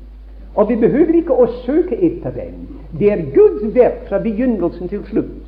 [0.54, 2.66] Og vi behøver ikke å søke etter den.
[2.98, 5.38] Det er Guds verk fra begynnelsen til slutt.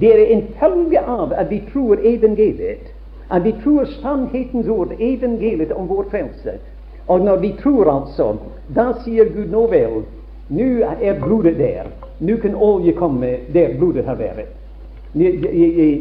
[0.00, 2.90] Det er en følge av at vi tror evangeliet.
[3.30, 6.58] At vi tror sannhetens ord, evangeliet om vår frelse.
[7.06, 8.34] Og når vi tror altså,
[8.74, 10.02] da sier Gud nå vel,
[10.48, 10.68] nå
[11.00, 11.90] er blodet der.
[12.20, 14.52] Nå kan olje komme der blodet har vært.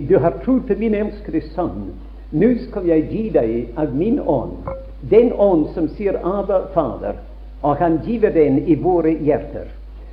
[0.10, 1.90] Du har trodd på min elskede sønn.
[2.32, 4.70] Nå skal jeg gi deg av min ånd
[5.02, 7.16] den ånd som sier Abba, Fader,
[7.62, 9.70] og han giver den i våre hjerter.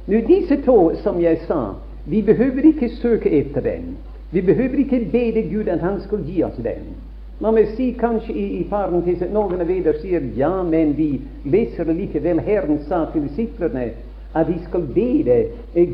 [0.06, 1.74] Nå Disse to, som jeg sa,
[2.06, 3.96] vi behøver ikke søke etter den.
[4.30, 6.94] Vi behøver ikke bede Gud at Han skal gi oss den.
[7.40, 11.20] La meg si kanskje i, i parentes at noen av dere sier ja, men vi
[11.44, 13.90] leser likevel Herren sa til disiplene
[14.36, 15.36] at de skal be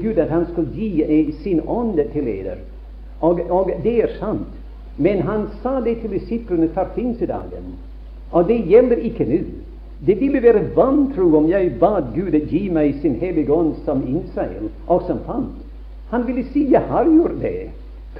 [0.03, 2.57] Gud at Han skal gi eh, sin ånd til dere.
[3.21, 4.51] Og, og det er sant.
[4.99, 7.75] Men han sa det til disiplene for pinsedagen.
[8.33, 9.43] Og det gjelder ikke nå.
[10.07, 14.71] Det ville være vantro om jeg bad Gud gi meg sin hellige ånd som innseil
[14.87, 15.59] og som fant.
[16.11, 17.71] Han ville si 'Jeg har gjort det'.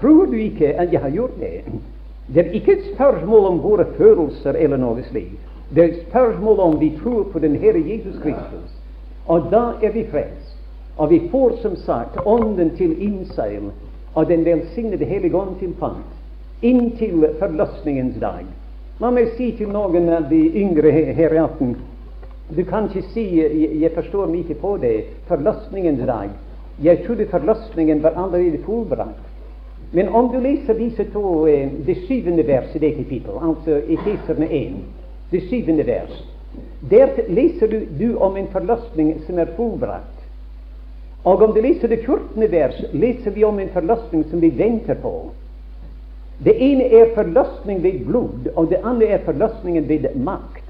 [0.01, 1.65] Tror du ikke at jeg har gjort det?
[2.27, 5.39] Det er ikke et spørsmål om våre følelser eller noe slikt.
[5.75, 8.73] Det er et spørsmål om vi tror på den Herre Jesus Kristus.
[9.27, 10.57] Og da er vi frelst.
[10.97, 13.71] Og vi får som sagt Ånden til innseil
[14.15, 16.13] og den velsignede Hellige Ånd til fant
[16.63, 18.45] inntil forløsningens dag.
[19.01, 21.75] La meg si til noen av de yngre her i aften
[22.57, 25.05] Du kan ikke si 'jeg forstår meg ikke på det'.
[25.27, 26.29] Forløsningens dag.
[26.83, 29.32] Jeg trodde forløsningen var allerede fullbrakt.
[29.93, 34.49] Men om du leser disse to, eh, det syvende vers i det kapittelet, altså Efeserne
[34.51, 34.73] 1,
[35.31, 36.25] det syvende vers,
[36.91, 40.19] der leser du, du om en forløsning som er fullbrakt.
[41.25, 44.95] Og om du leser det fjortende vers, leser vi om en forløsning som vi venter
[44.95, 45.31] på.
[46.45, 50.65] Det ene er forløsning ved blod, og det andre er forløsningen ved makt.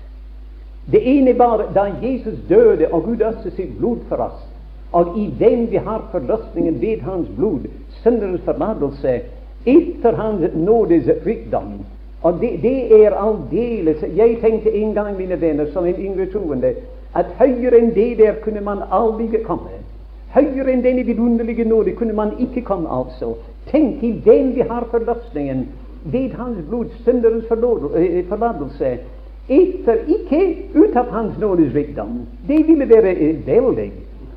[0.92, 4.51] Det ene var da Jesus døde og Gud øste sitt blod for oss,
[4.92, 7.60] og i den vi har forløsningen ved Hans blod,
[8.02, 9.20] synderens forlatelse,
[9.66, 11.72] etter Hans nådes rikdom.
[12.22, 16.74] Og det, det er aldeles Jeg tenkte en gang, mine venner, som en yngre troende,
[17.14, 19.80] at høyere enn det der kunne man aldri komme.
[20.32, 23.34] Høyere enn denne vidunderlige nåde kunne man ikke komme, altså.
[23.70, 25.66] Tenk til den vi har forløsningen
[26.04, 28.98] ved Hans blod, synderens eh, forlatelse,
[29.48, 30.40] etter ikke
[30.74, 32.22] ut av Hans nådes rikdom.
[32.48, 33.90] Det ville være eh, veldig.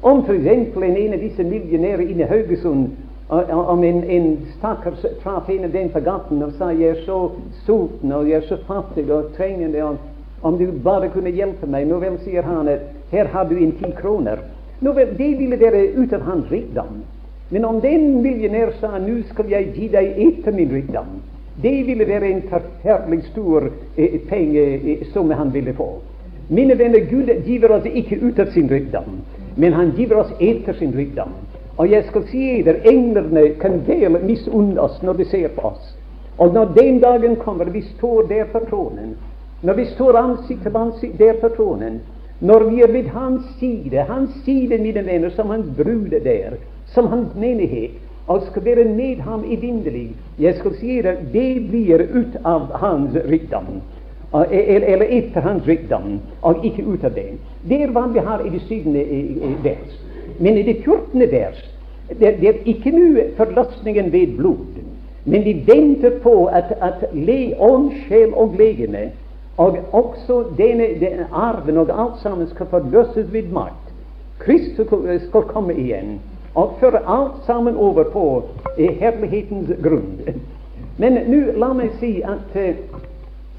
[0.05, 0.45] Om f.eks.
[0.75, 2.89] En, en av disse millionærer inne i Haugesund
[3.29, 7.31] om en, en stakkars traff en av dem på gaten og sa 'Jeg er så
[7.65, 9.97] sulten, og jeg er så fattig og trengende, og
[10.41, 10.65] om du
[11.13, 14.45] kunne hjelpe meg' Nå vel, sier han at 'her har du en ti kroner'.
[14.81, 17.01] Nå vel, det ville være ut av hans rikdom.
[17.49, 21.21] Men om den millionær sa 'Nå skal jeg gi deg etter min rikdom',
[21.63, 26.01] det ville være en forferdelig stor eh, penge eh, han ville få.
[26.49, 30.73] Mine venner, Gud giver oss ikke ut av sin rikdom, men han giver oss etter
[30.73, 31.31] sin rikdom.
[31.77, 35.93] Og jeg skal si dere, englene kan vel misunne oss når de ser på oss.
[36.37, 39.15] Og når den dagen kommer, vi står der på tronen,
[39.63, 42.01] når vi står ansikt til ansikt der på tronen,
[42.39, 47.07] når vi er ved hans side, hans side, mine venner, som hans brude der, som
[47.07, 47.91] hans menighet,
[48.27, 53.15] og skal være med ham evinnelig, jeg skal si dere, det blir ut av hans
[53.29, 53.81] rikdom.
[54.43, 57.37] Eller etter hans rikdom, og ikke ut av det.
[57.69, 59.05] Det er hva vi har i det syvende
[59.63, 59.95] vers.
[60.39, 61.61] Men i det fjortende vers
[62.09, 64.81] det, det er ikke nå forløsningen ved blod,
[65.25, 69.09] men vi venter på at, at le, ånd, sjel og legeme,
[69.57, 73.93] og også denne, denne arven og alt sammen skal forløses ved makt.
[74.39, 74.87] Kristus
[75.27, 76.19] skal komme igjen
[76.55, 78.43] og føre alt sammen over på
[78.77, 80.19] eh, herlighetens grunn.
[80.97, 82.75] Men nå la meg si at eh,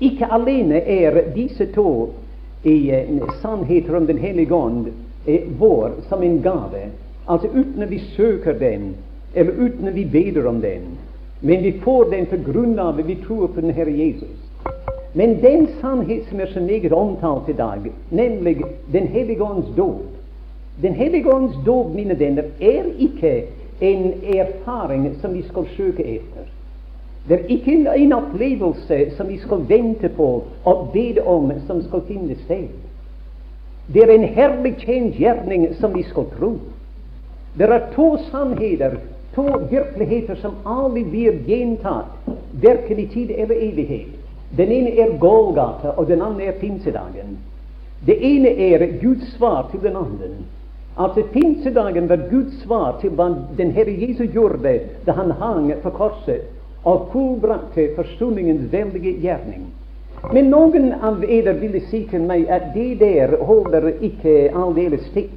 [0.00, 2.12] ikke alene er disse to
[2.62, 4.86] i eh, sannheter om Den hellige ånd
[5.26, 6.88] eh, vår som en gave.
[7.28, 8.94] Altså uten at vi søker den,
[9.34, 10.98] eller uten at vi beder om den.
[11.40, 14.36] Men vi får den på grunn av at vi tror på den Herre Jesus.
[15.12, 17.80] Men den sannhet som er så meget omtalt i dag,
[18.10, 20.02] nemlig Den hellige ånds dåp
[20.82, 23.44] Den hellige ånds dåp, mine venner, er ikke
[23.80, 26.55] en erfaring som vi skal søke etter.
[27.28, 32.04] Det er ikke en opplevelse som vi skal vente på og bede om, som skal
[32.06, 32.68] finne sted.
[33.94, 36.52] Det er en herlig tjenestgjerning som vi skal tro.
[37.58, 38.98] Det er to sannheter,
[39.34, 42.14] to virkeligheter som aldri blir gjentatt,
[42.62, 44.14] verken i tid eller evighet.
[44.56, 47.38] Den ene er Golgata, og den andre er pinsedagen.
[48.06, 50.30] Det ene er Guds svar til den andre.
[50.98, 55.90] Altså Pinsedagen var Guds svar til hva den Herre Jesus gjorde da han hang på
[55.90, 56.55] korset
[56.86, 59.66] og fullbrakte forsoningens veldige gjerning.
[60.32, 65.34] Men noen av dere ville si til meg at det der holder ikke aldeles stikk.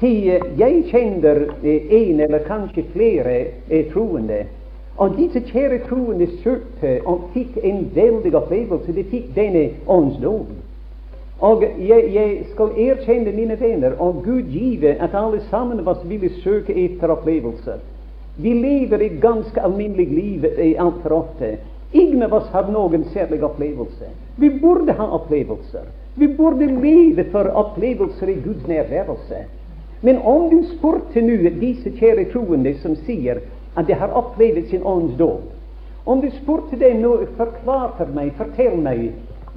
[0.00, 3.36] Til jeg kjenner en eller kanskje flere
[3.92, 4.46] troende.
[4.96, 8.94] Og disse kjære troende søkte og fikk en veldig opplevelse.
[8.96, 10.48] De fikk denne åndsdom.
[11.40, 16.02] Og jeg, jeg, skal erkjenne mine venner, og Gud give at alle sammen av oss
[16.08, 17.80] ville søke etter opplevelser.
[18.36, 20.44] Vi lever et ganske alminnelig liv
[20.78, 21.56] altfor ofte.
[21.92, 24.10] Ingen av oss har noen særlig opplevelse.
[24.36, 25.88] Vi burde ha opplevelser.
[26.14, 29.44] Vi burde leve for opplevelser i Guds nærværelse.
[30.00, 33.42] Men om du spurte nå disse kjære troende som sier
[33.76, 35.42] at de har opplevd sin ånds dåd
[36.06, 39.10] Om du spurte dem nå, forklar for meg, fortell meg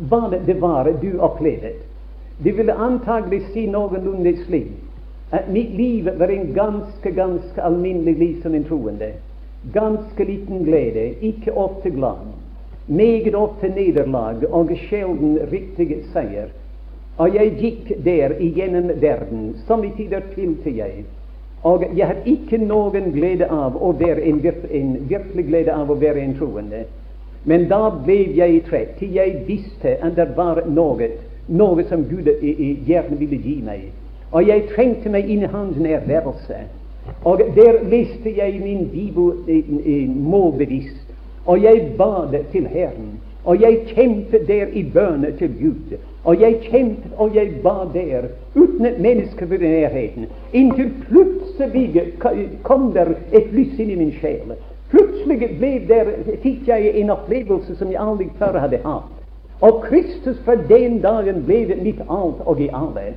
[0.09, 1.71] hva det var du opplevde,
[2.43, 4.73] de ville antagelig si noenlunde slik
[5.49, 9.11] mitt liv var en ganske, ganske alminnelig liv som en troende.
[9.73, 12.27] Ganske liten glede, ikke ofte glad.
[12.87, 16.51] Meget ofte nederlag og sjelden riktig seier.
[17.17, 21.05] Og jeg gikk der igjennom verden, som i tider tvilte jeg.
[21.63, 25.91] Og jeg har ikke noen glede av å være en, virke, en virkelig glede av
[25.91, 26.83] å være en troende.
[27.45, 31.09] Men da ble jeg trett, til jeg visste at det var noe,
[31.47, 33.91] noe som Gud gjerne ville gi meg.
[34.33, 36.63] Og jeg trengte meg inn i Hans nærværelse.
[37.23, 41.13] Og der leste jeg min bibel målbevisst,
[41.45, 43.19] og jeg bad til Herren.
[43.45, 45.97] Og jeg kjempet der i bønne til Gud.
[46.23, 48.21] Og jeg kjempet og jeg ba der
[48.55, 50.25] uten et menneske ved nærheten.
[50.53, 52.03] Inntil plutselig
[52.63, 54.55] kom der et lys inn i min sjel.
[54.89, 56.13] Plutselig ble der,
[56.43, 59.11] fikk jeg en opplevelse som jeg aldri før hadde hatt.
[59.61, 63.13] Og Kristus fra den dagen ble mitt alt og i alle.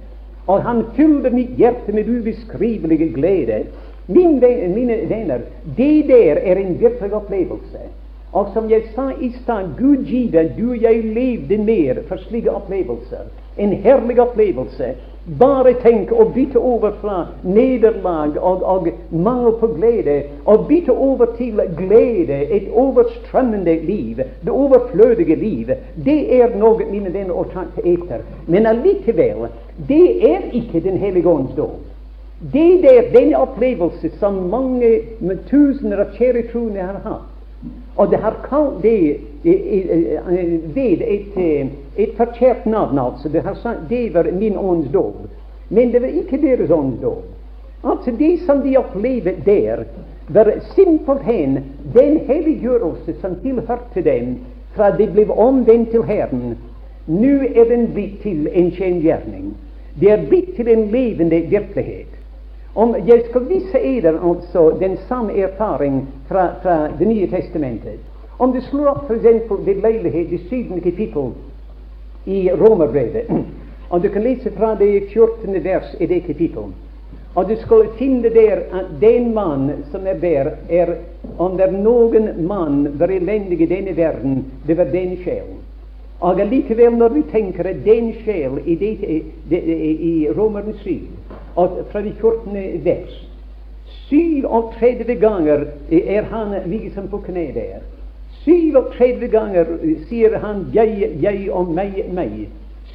[0.46, 3.64] Og han fyller mitt hjerte med ubeskrivelig glede.
[4.06, 4.38] Min,
[4.74, 5.40] mine venner,
[5.76, 7.88] det der er en virkelig opplevelse.
[8.32, 12.52] Og som jeg sa i stad, Gud gi deg, du jeg levde mer for slike
[12.52, 13.26] opplevelser.
[13.58, 14.94] En herlig opplevelse.
[15.26, 20.14] Bare tenk å bytte over fra nederlag og, og mangel på glede
[20.46, 25.72] og bytte over til glede, et overstrømmende liv, det overflødige liv.
[25.98, 28.22] Det er noe, mine venner, å ta etter.
[28.46, 29.48] Men allikevel,
[29.88, 31.82] det er ikke Den hellige ånds dåp.
[32.52, 35.00] Det er den opplevelse som mange
[35.50, 37.35] tusener av kjære troende har hatt.
[37.96, 39.16] Og det har kalt det
[40.74, 41.38] ved et,
[41.96, 43.28] et forkjært navn, altså.
[43.28, 45.26] Det har sagt det var min ånds dåp.
[45.68, 47.24] Men det var ikke deres ånds dåp.
[47.84, 49.84] Altså, det som de opplevde der,
[50.28, 51.58] var simpelthen
[51.94, 54.36] den helliggjørelse som tilhørte dem
[54.74, 56.56] fra de ble omvendt til Herren.
[57.06, 59.52] Nå er den blitt til en kjengjerning.
[60.00, 62.15] Det er blitt til en levende virkelighet.
[62.76, 68.00] Om jeg skal vise eder altså den samme erfaring fra, fra Det nye testamentet.
[68.38, 69.48] Om du slår opp f.eks.
[69.64, 71.30] ved leilighet i syvende kapittel
[72.26, 73.30] i Romerbrevet,
[73.90, 75.64] og du kan lese fra det 14.
[75.64, 76.74] vers i det kapittelet,
[77.34, 80.94] og du skal finne der at den mann som er der, er
[81.38, 85.62] om det er noen mann var elendig i denne verden, det var den sjelen.
[86.20, 89.62] Og allikevel, når vi tenker at den sjel i, det, det,
[90.00, 91.15] i Romerne 7, og
[91.90, 92.84] fra det 14.
[92.84, 93.22] vers
[94.08, 97.82] 37 ganger er han liksom på kne der.
[98.44, 99.66] 37 ganger
[100.08, 102.48] sier han 'jeg, jeg og meg, meg'.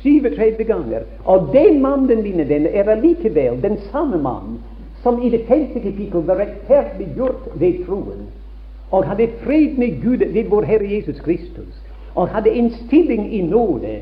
[0.03, 1.01] 37 ganger.
[1.25, 4.59] Og den mannen mine venner er allikevel den samme mann
[5.03, 8.27] som i det femte kapittel var rettferdiggjort ved troen,
[8.91, 11.81] og hadde fred med Gud ved vår Herre Jesus Kristus,
[12.15, 13.99] og hadde en stilling i nåde,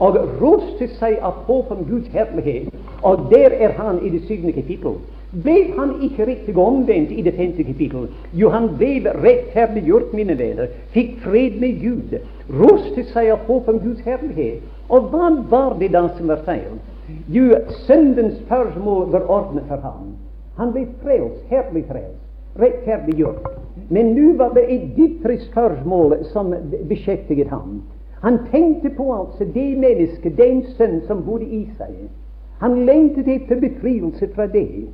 [0.00, 2.72] og roste seg av håp om Guds herlighet.
[3.06, 4.98] Og der er han i det syvende kapittel.
[5.30, 8.08] Ble han ikke riktig omvendt i det femte kapittel?
[8.34, 12.16] Jo, han ble rettferdiggjort, mine venner, fikk fred med Gud,
[12.50, 14.64] roste seg av håp om Guds herlighet.
[14.90, 16.80] Og hva var det da som var feil?
[17.30, 20.10] Jo, syndens spørsmål var ordnet for ham.
[20.58, 22.18] Han ble frelst, herlig frelst,
[22.58, 23.46] rettferdiggjort.
[23.94, 26.50] Men nå var det et dypere spørsmål som
[26.90, 27.80] beskjeftiget ham.
[28.20, 31.94] Han tenkte på altså det mennesket, den sønn som bodde i seg.
[32.60, 34.88] Han lengtet etter befrielse fra det.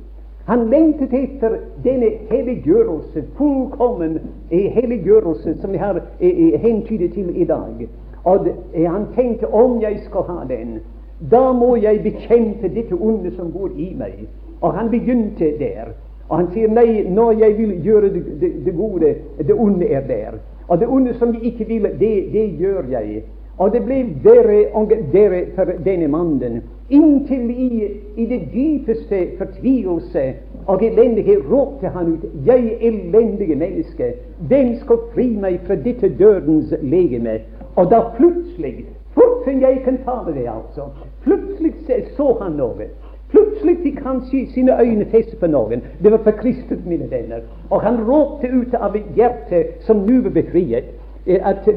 [0.47, 4.19] Han lengtet etter denne helliggjørelse, fullkommen
[4.49, 5.99] helliggjørelse, som vi har
[6.63, 7.87] hentydet til i dag.
[8.23, 10.79] Og han tenkte om jeg skal ha den,
[11.31, 14.27] da må jeg bekjempe dette onde som bor i meg.
[14.61, 15.91] Og han begynte der.
[16.29, 20.07] Og han sier nei, når jeg vil gjøre det, det, det gode, det onde er
[20.07, 20.39] der.
[20.67, 23.23] Og det onde som de ikke vil, det, det gjør jeg.
[23.57, 26.59] Og det ble verre og verre for denne mannen,
[26.89, 30.25] inntil i, i det dypeste fortvilelse
[30.67, 34.13] og elendighet ropte han ut, Jeg elendige menneske,
[34.47, 37.39] hvem skal fri meg fra dette dødens legeme?
[37.75, 40.89] Og da plutselig, fort som jeg kan tale det, altså,
[41.23, 41.73] plutselig
[42.17, 42.89] så han noe.
[43.31, 45.81] Plutselig fikk han sine øyne feste på noen.
[46.03, 47.43] Det var for Kristus, mine venner.
[47.69, 50.93] Og han ropte ut av et hjerte som nå var befriet
[51.27, 51.67] at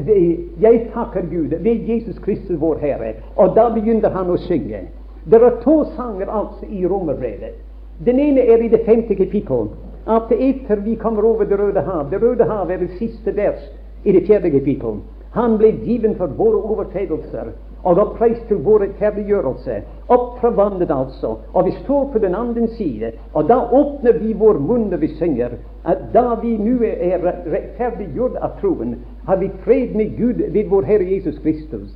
[0.60, 3.14] jeg takker Gud ved Jesus Kristus, vår Herre.
[3.36, 4.84] Og da begynte han å synge.
[5.26, 7.58] Det er to sanger altså i romerbrevet.
[8.06, 9.68] Den ene er i det femte kapittel.
[10.06, 13.60] At etter vi kommer over Det røde hav Det røde hav er det siste vers
[14.04, 15.02] i det fjerde kapittel.
[15.32, 17.52] Han ble given for våre overtredelser
[17.82, 19.80] og oppreist til vår rettferdiggjørelse.
[20.10, 21.36] Opp fra vannet, altså.
[21.52, 25.08] Og vi står på den andre side, og da åpner vi vår munn når vi
[25.18, 25.54] synger.
[25.84, 30.82] At da vi nå er rettferdiggjort av troen, har vi fred med Gud ved vår
[30.82, 31.94] Herre Jesus Kristus.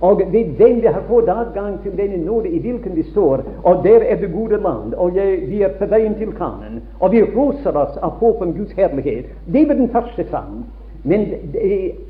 [0.00, 3.84] Og ved den vi har fått adgang til denne nåde i hvilken vi står, og
[3.84, 7.22] der er det gode land, og jeg, vi er på veien til Kanen, og vi
[7.36, 9.32] roser oss av håp om Guds herlighet.
[9.52, 10.64] Det var den første sang.
[11.04, 11.28] Men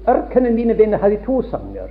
[0.09, 1.91] ørkenen, mine venner, hadde to sanger.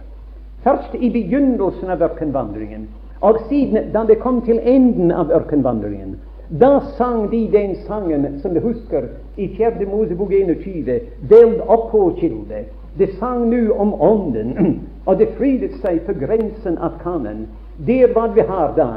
[0.65, 2.87] Først i begynnelsen av ørkenvandringen,
[3.21, 6.15] og siden da det kom til enden av ørkenvandringen.
[6.61, 9.03] Da sang de den sangen som du husker
[9.37, 9.85] i 4.
[9.91, 10.99] Mosebok 21,
[11.29, 12.63] delt opp på kilde.
[12.97, 17.45] Det sang nå om Ånden, og det frydet seg på grensen av Kanen.
[17.85, 18.89] Det er hva vi har da,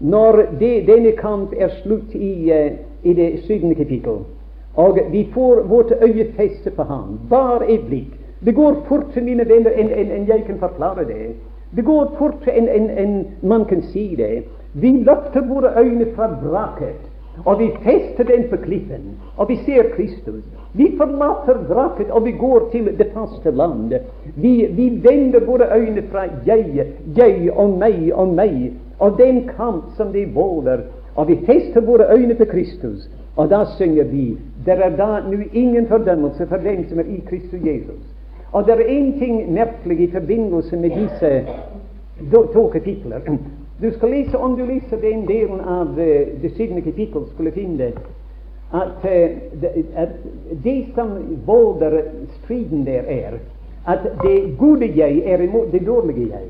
[0.00, 4.24] når det, denne kamp er slutt i, uh, i det syvende kapittel.
[4.76, 7.16] Og vi får vårt øye feste på ham.
[7.30, 8.12] Bare et blikk.
[8.44, 11.32] Det går fortere, mine venner, enn en, en jeg kan forklare det.
[11.76, 14.44] Det går fortere enn en, en man kan si det.
[14.74, 17.00] Vi løfter våre øyne fra vraket,
[17.44, 20.44] og vi fester den på klippen, og vi ser Kristus.
[20.74, 23.94] Vi forlater vraket, og vi går til det faste land.
[24.36, 26.86] Vi, vi vender våre øyne fra jeg,
[27.16, 30.84] jeg og meg og meg, og den kamp som de volder,
[31.16, 33.08] og vi fester våre øyne på Kristus.
[33.36, 34.36] Og da synger vi
[34.66, 38.13] det er da nu ingen fordømmelse for den som er i Kristus Jesus.
[38.54, 41.46] Og det er én ting merkelig i forbindelse med disse
[42.54, 43.20] to kapitler.
[43.82, 47.92] Du skal lese, Om du leser den delen av uh, det syvende kapittel, skulle finne
[48.72, 49.10] at, uh,
[49.62, 50.08] det, at
[50.64, 51.10] det som
[51.46, 52.00] volder
[52.44, 53.30] striden der, er
[53.86, 56.46] at det gode jeg er imot det dårlige jeg.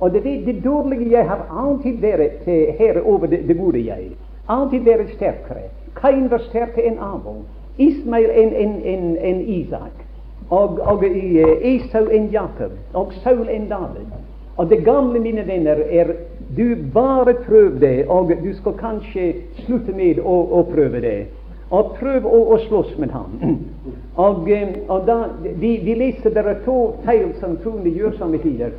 [0.00, 4.10] Og det, det dårlige jeg har alltid vært uh, herre over det, det gode jeg.
[4.48, 5.70] Alltid vært sterkere.
[5.94, 7.44] Kain var sterkere enn Abel.
[7.78, 10.09] Ismail enn en, en, en Isak.
[10.50, 12.74] Og, og Esau enn Jakob.
[12.94, 14.10] Og Saul enn David.
[14.56, 16.12] Og det gamle, mine venner, er
[16.56, 19.32] du bare prøv det, og du skal kanskje
[19.64, 21.18] slutte med å, å prøve det.
[21.70, 23.38] Og prøv å, å slåss med ham.
[24.20, 24.48] Og,
[24.90, 26.74] og da, vi, vi, leser det er to
[27.06, 28.74] feil som troende gjør samme tider.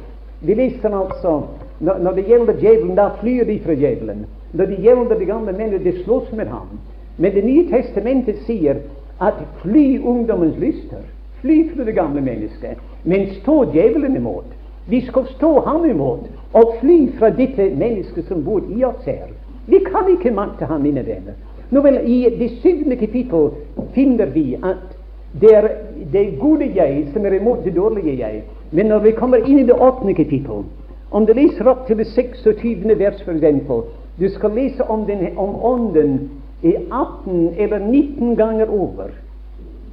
[0.46, 1.32] Vi leser altså
[1.80, 4.26] når, når det gjelder djevelen, da flyr de fra djevelen.
[4.52, 6.78] Når det gjelder de gamle mennene, de slåss med ham.
[7.18, 8.84] Men Det nye testamentet sier
[9.24, 11.02] at fly ungdommens lyster.
[11.42, 12.78] Fly fra det gamle mennesket.
[13.04, 14.46] Men stå djevelen imot.
[14.90, 19.30] Vi skal stå ham imot og fly fra dette mennesket som bor i oss her.
[19.66, 21.38] Vi kan ikke makte ham, mine venner.
[21.72, 23.52] Nå vel, I det syvende kapittel
[23.96, 24.98] finner vi at
[25.42, 25.68] det er
[26.12, 28.44] det gode jeg som er imot det dårlige jeg.
[28.72, 30.66] Men når vi kommer inn i det åttende kapittel,
[31.12, 32.98] om du leser opp til det 26.
[33.00, 33.72] vers, f.eks.,
[34.20, 36.30] du skal lese om, den, om Ånden
[36.64, 39.12] i 18 eller 19 ganger over.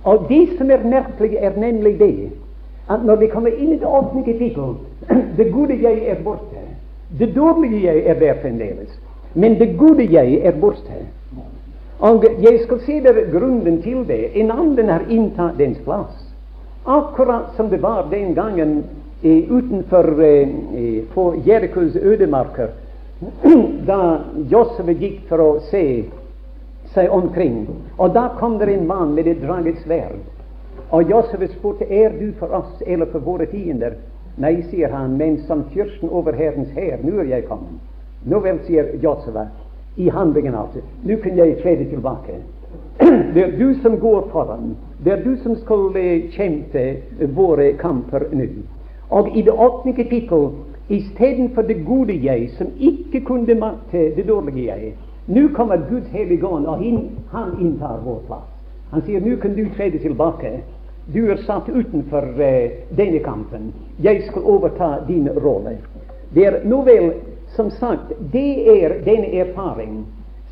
[0.09, 2.31] Og det som er merkelig, er nemlig det
[2.89, 4.79] at når vi kommer inn i det offentlige titel,
[5.37, 6.63] det gode jeg er borte.
[7.19, 8.95] Det dårlige jeg er der fremdeles.
[9.35, 11.03] Men det gode jeg er borte.
[11.99, 14.31] Og jeg skal si dere grunnen til det.
[14.41, 16.25] En annen har inntatt dens plass.
[16.87, 18.85] Akkurat som det var den gangen
[19.23, 22.69] eh, utenfor eh, eh på Jerikos ødemarker,
[23.91, 26.05] da Josef gikk for å se
[26.95, 27.67] seg omkring.
[27.97, 30.19] Og da kom det en mann med et draget sverd.
[30.91, 33.99] Og Josef spurte er du for oss eller for våre fiender.
[34.39, 37.81] Nei, sier han, men som kyrsten over hærens hær, nå er jeg kommet.
[38.25, 39.37] Nå vel, sier Josef,
[39.99, 42.39] i handlingen altså, nå kan jeg trede tilbake.
[43.35, 44.77] Det er du som går foran.
[45.05, 46.85] Det er du som skal eh, kjempe
[47.35, 48.47] våre kamper nå.
[49.11, 50.49] Og i det åttende kapittel,
[50.89, 54.95] istedenfor det gode jeg, som ikke kunne makte det dårlige jeg,
[55.29, 56.85] nå kommer Guds hellige ånd, og
[57.31, 58.49] han inntar vår plass.
[58.91, 60.61] Han sier nå kan du trede tilbake.
[61.13, 63.73] Du er satt utenfor eh, denne kampen.
[64.01, 65.77] Jeg skal overta din rolle.
[66.33, 67.13] Det er nå vel,
[67.57, 70.03] som sagt, det er denne erfaring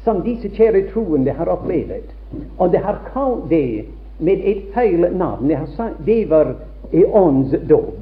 [0.05, 2.13] som disse kjære troende har opplevd.
[2.59, 3.87] Og de har kalt det
[4.19, 5.49] med et feil navn.
[5.49, 6.55] De har sagt det var
[6.93, 7.97] åndsdåp.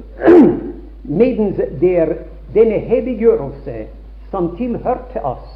[1.19, 2.17] Mens det er
[2.53, 3.85] denne helliggjørelse
[4.31, 5.54] som tilhørte oss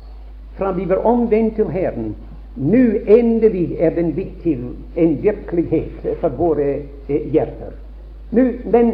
[0.59, 2.13] fra vi var omvendt til Herren,
[2.59, 6.67] nå endelig er den blitt til en virkelighet for våre
[7.07, 7.77] eh, hjerter.
[8.35, 8.93] Nå, men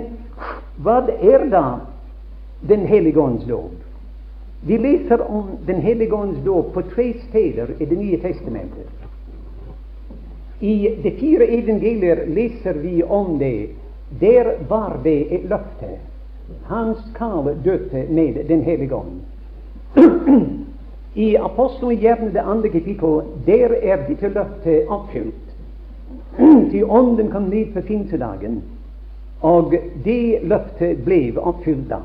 [0.83, 1.65] hva er da
[2.65, 3.73] Den hellige ånds dåp?
[4.65, 8.87] Vi leser om Den hellige ånds dåp på tre steder i Det nye testamentet.
[10.59, 13.69] I de fire evangelier leser vi om det.
[14.19, 15.97] Der var det et løfte.
[16.63, 19.21] Hans kall døpte med Den hellige ånd.
[21.15, 25.43] I apostelgjerningen det andre kapittel, der er dette løftet oppfylt.
[26.71, 28.61] Til Ånden kom ned på pinsedagen,
[29.41, 32.01] og det løftet ble oppfylt da.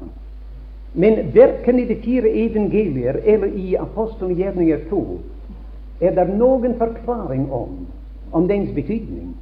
[0.94, 5.02] Men verken i de fire evangelier eller i apostelgjerninger to
[6.00, 7.86] er det noen forklaring om,
[8.32, 9.34] om dens betydning.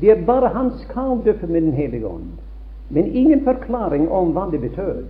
[0.00, 2.30] Det er bare hans kalddøpe med Den hellige ånd,
[2.90, 5.04] men ingen forklaring om hva det betød.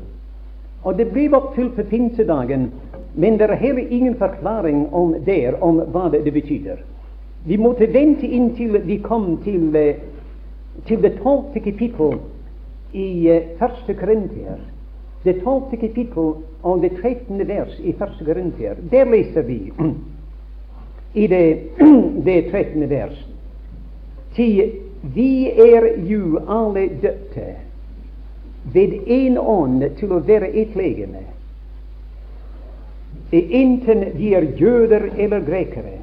[0.84, 2.70] Og det ble oppfylt på pinsedagen
[3.14, 6.76] men det er heller ingen forklaring om der om hva det, det betyr.
[7.46, 9.96] Vi måtte vente inntil vi kom til, eh,
[10.86, 12.16] til det tolvte kapittel
[12.92, 14.58] i uh, første Korintier.
[15.24, 18.74] Det tolvte kapittel og det trettende vers i første Korintier.
[18.90, 19.72] Der leser vi
[21.24, 21.58] i det,
[22.26, 22.90] det 13.
[22.90, 23.28] vers.
[24.34, 24.72] Til
[25.14, 27.46] vi er jo alle døpte
[28.72, 31.33] ved én ånd til å være ett legeme.
[33.34, 35.98] Enten vi er jøder eller grekere,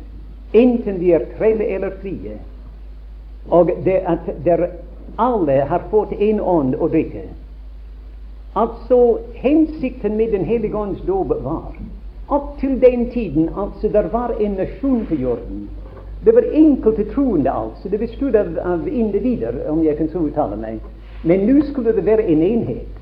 [0.53, 2.37] enten vi er trelle eller frie,
[3.49, 4.67] og det at der
[5.17, 7.23] alle har fått én ånd å drikke.
[8.55, 11.71] Altså, hensikten med Den hellige ånds dåp var
[12.31, 15.69] opp til den tiden altså der var en nasjon på jorden.
[16.25, 17.89] Det var enkelte troende, altså.
[17.89, 20.79] Det bestod av, av individer, om jeg kan så uttale meg.
[21.23, 22.99] Men nå skulle det være en enhet.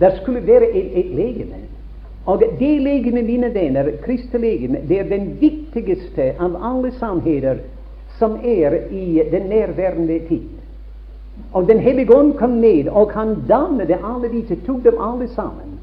[0.00, 1.60] Det skulle være et, et legeme.
[2.26, 7.60] Og det legeme, mine venner, kristelegeme, det er den viktigste av alle sannheter
[8.18, 10.48] som er i den nærværende tid.
[11.52, 15.78] Og Den hellige ånd kom ned, og han dannet alle disse, tok dem alle sammen.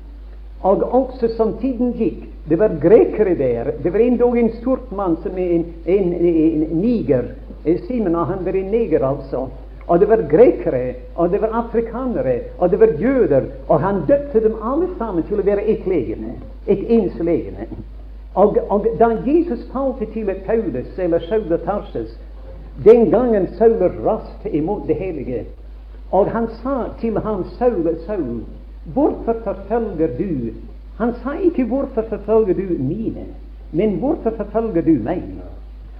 [0.62, 3.72] Og også som tiden gikk, det var grekere der.
[3.84, 7.24] Det var endog en sort mann som en, en, en, en niger.
[7.88, 9.48] Simen, og han var en neger, altså.
[9.92, 13.42] Og det var grekere, og det var afrikanere, og det var jøder.
[13.68, 16.38] Og han døpte dem alle sammen til å være ett legeme.
[16.68, 17.66] Et eneste.
[18.40, 22.16] Og, og, da Jesus talte til Paulus, eller Saul Tarsus,
[22.86, 25.44] den gangen Saul raskt imot det hellige,
[26.12, 28.44] og han sa til ham, Saul, Saul,
[28.94, 30.54] hvorfor forfølger du
[30.98, 33.26] Han sa ikke 'hvorfor forfølger du mine',
[33.72, 35.42] men 'hvorfor forfølger du meg'?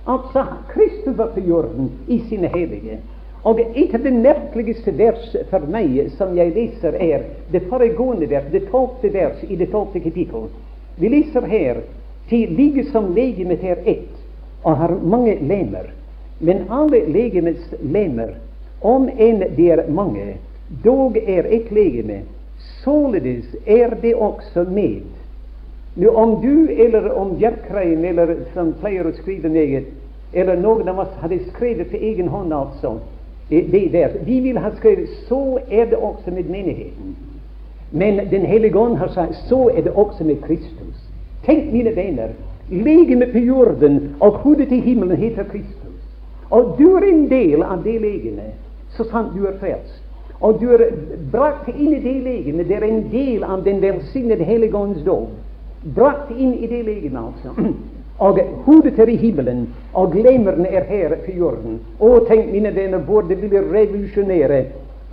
[0.08, 3.00] Altså, Kristus var på jorden i sine hellige.
[3.44, 8.46] Og et av de merkeligste vers for meg som jeg leser, er det foregående vers,
[8.54, 10.50] det tolvte vers i det tolvte kapittel.
[11.02, 11.82] Vi leser her
[12.30, 14.22] til like som legemet er ett
[14.64, 15.90] og har mange lemer.
[16.40, 18.36] Men alle legemets lemer,
[18.82, 20.36] om enn de er mange,
[20.84, 22.22] dog er ett legeme.
[22.84, 25.02] Således er det også med.
[25.96, 29.90] Nå, om du eller om Bjerkreim, eller som pleier å skrive meget,
[30.34, 33.00] eller noen av oss hadde skrevet på egen hånd, altså,
[33.52, 34.08] det der.
[34.26, 37.16] Vi vil ha skrevet så er det også med menigheten.
[37.92, 40.98] Men Den hellige ånd har sagt så er det også med Kristus.
[41.46, 42.28] Tenk, mine venner,
[42.70, 46.00] legemet på jorden og hodet til himmelen heter Kristus.
[46.50, 48.54] Og du er en del av det legemet,
[48.90, 50.04] så sant du er frelst.
[50.42, 50.88] Og du er
[51.32, 52.68] brakt inn i det legemet.
[52.68, 55.30] Det er en del av den velsignede Hellige Ånds dåp.
[55.96, 57.54] Brakt inn i det legemet, altså.
[58.20, 61.80] Og hodet er i himmelen, og lemerne er her på jorden.
[62.00, 64.60] Og tenk, mine venner, hvor det ville revolusjonere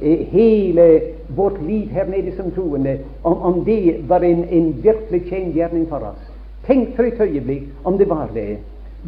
[0.03, 1.01] eh, hele
[1.37, 6.05] vårt liv her nede som troende, om, om det var en, en virkelig kjennegjerning for
[6.13, 6.29] oss.
[6.67, 8.59] Tenk for et øyeblikk om det var det.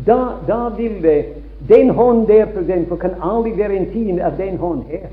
[0.06, 0.18] Da,
[0.48, 1.24] da ville
[1.68, 5.10] den hånd der for eksempel, kan aldri være en tiende av den hånd her.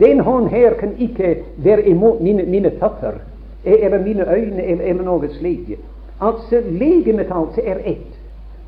[0.00, 3.20] Den hånd her kan ikke være imot mine, mine tøffer
[3.64, 5.78] eller mine øyne eller, eller noe slikt.
[6.22, 8.12] Altså legemet altså er ett.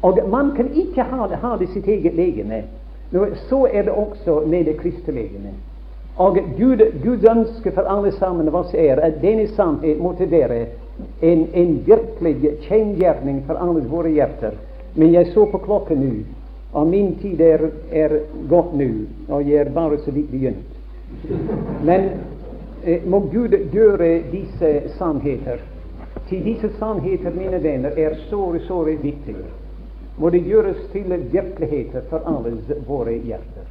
[0.02, 2.62] Og man kan ikke ha ha det sitt eget legeme.
[3.48, 5.52] Så er det også med det kristne.
[6.16, 10.66] Og Gud, Guds ønske for alle sammen oss er at denne sannhet måtte være
[11.22, 14.54] en, en virkelig kjengjerning for alle våre hjerter.
[14.94, 16.12] Men jeg så på klokken nå,
[16.72, 18.88] og min tid er, er gått nå,
[19.28, 20.70] og jeg er bare så vidt begynt.
[21.82, 22.10] Men
[22.84, 25.58] eh, må Gud gjøre disse sannheter
[26.28, 29.36] til disse sannheter, mine venner, er såre, såre viktig.
[30.16, 33.66] Må det gjøres til virkeligheter for alle våre hjerter.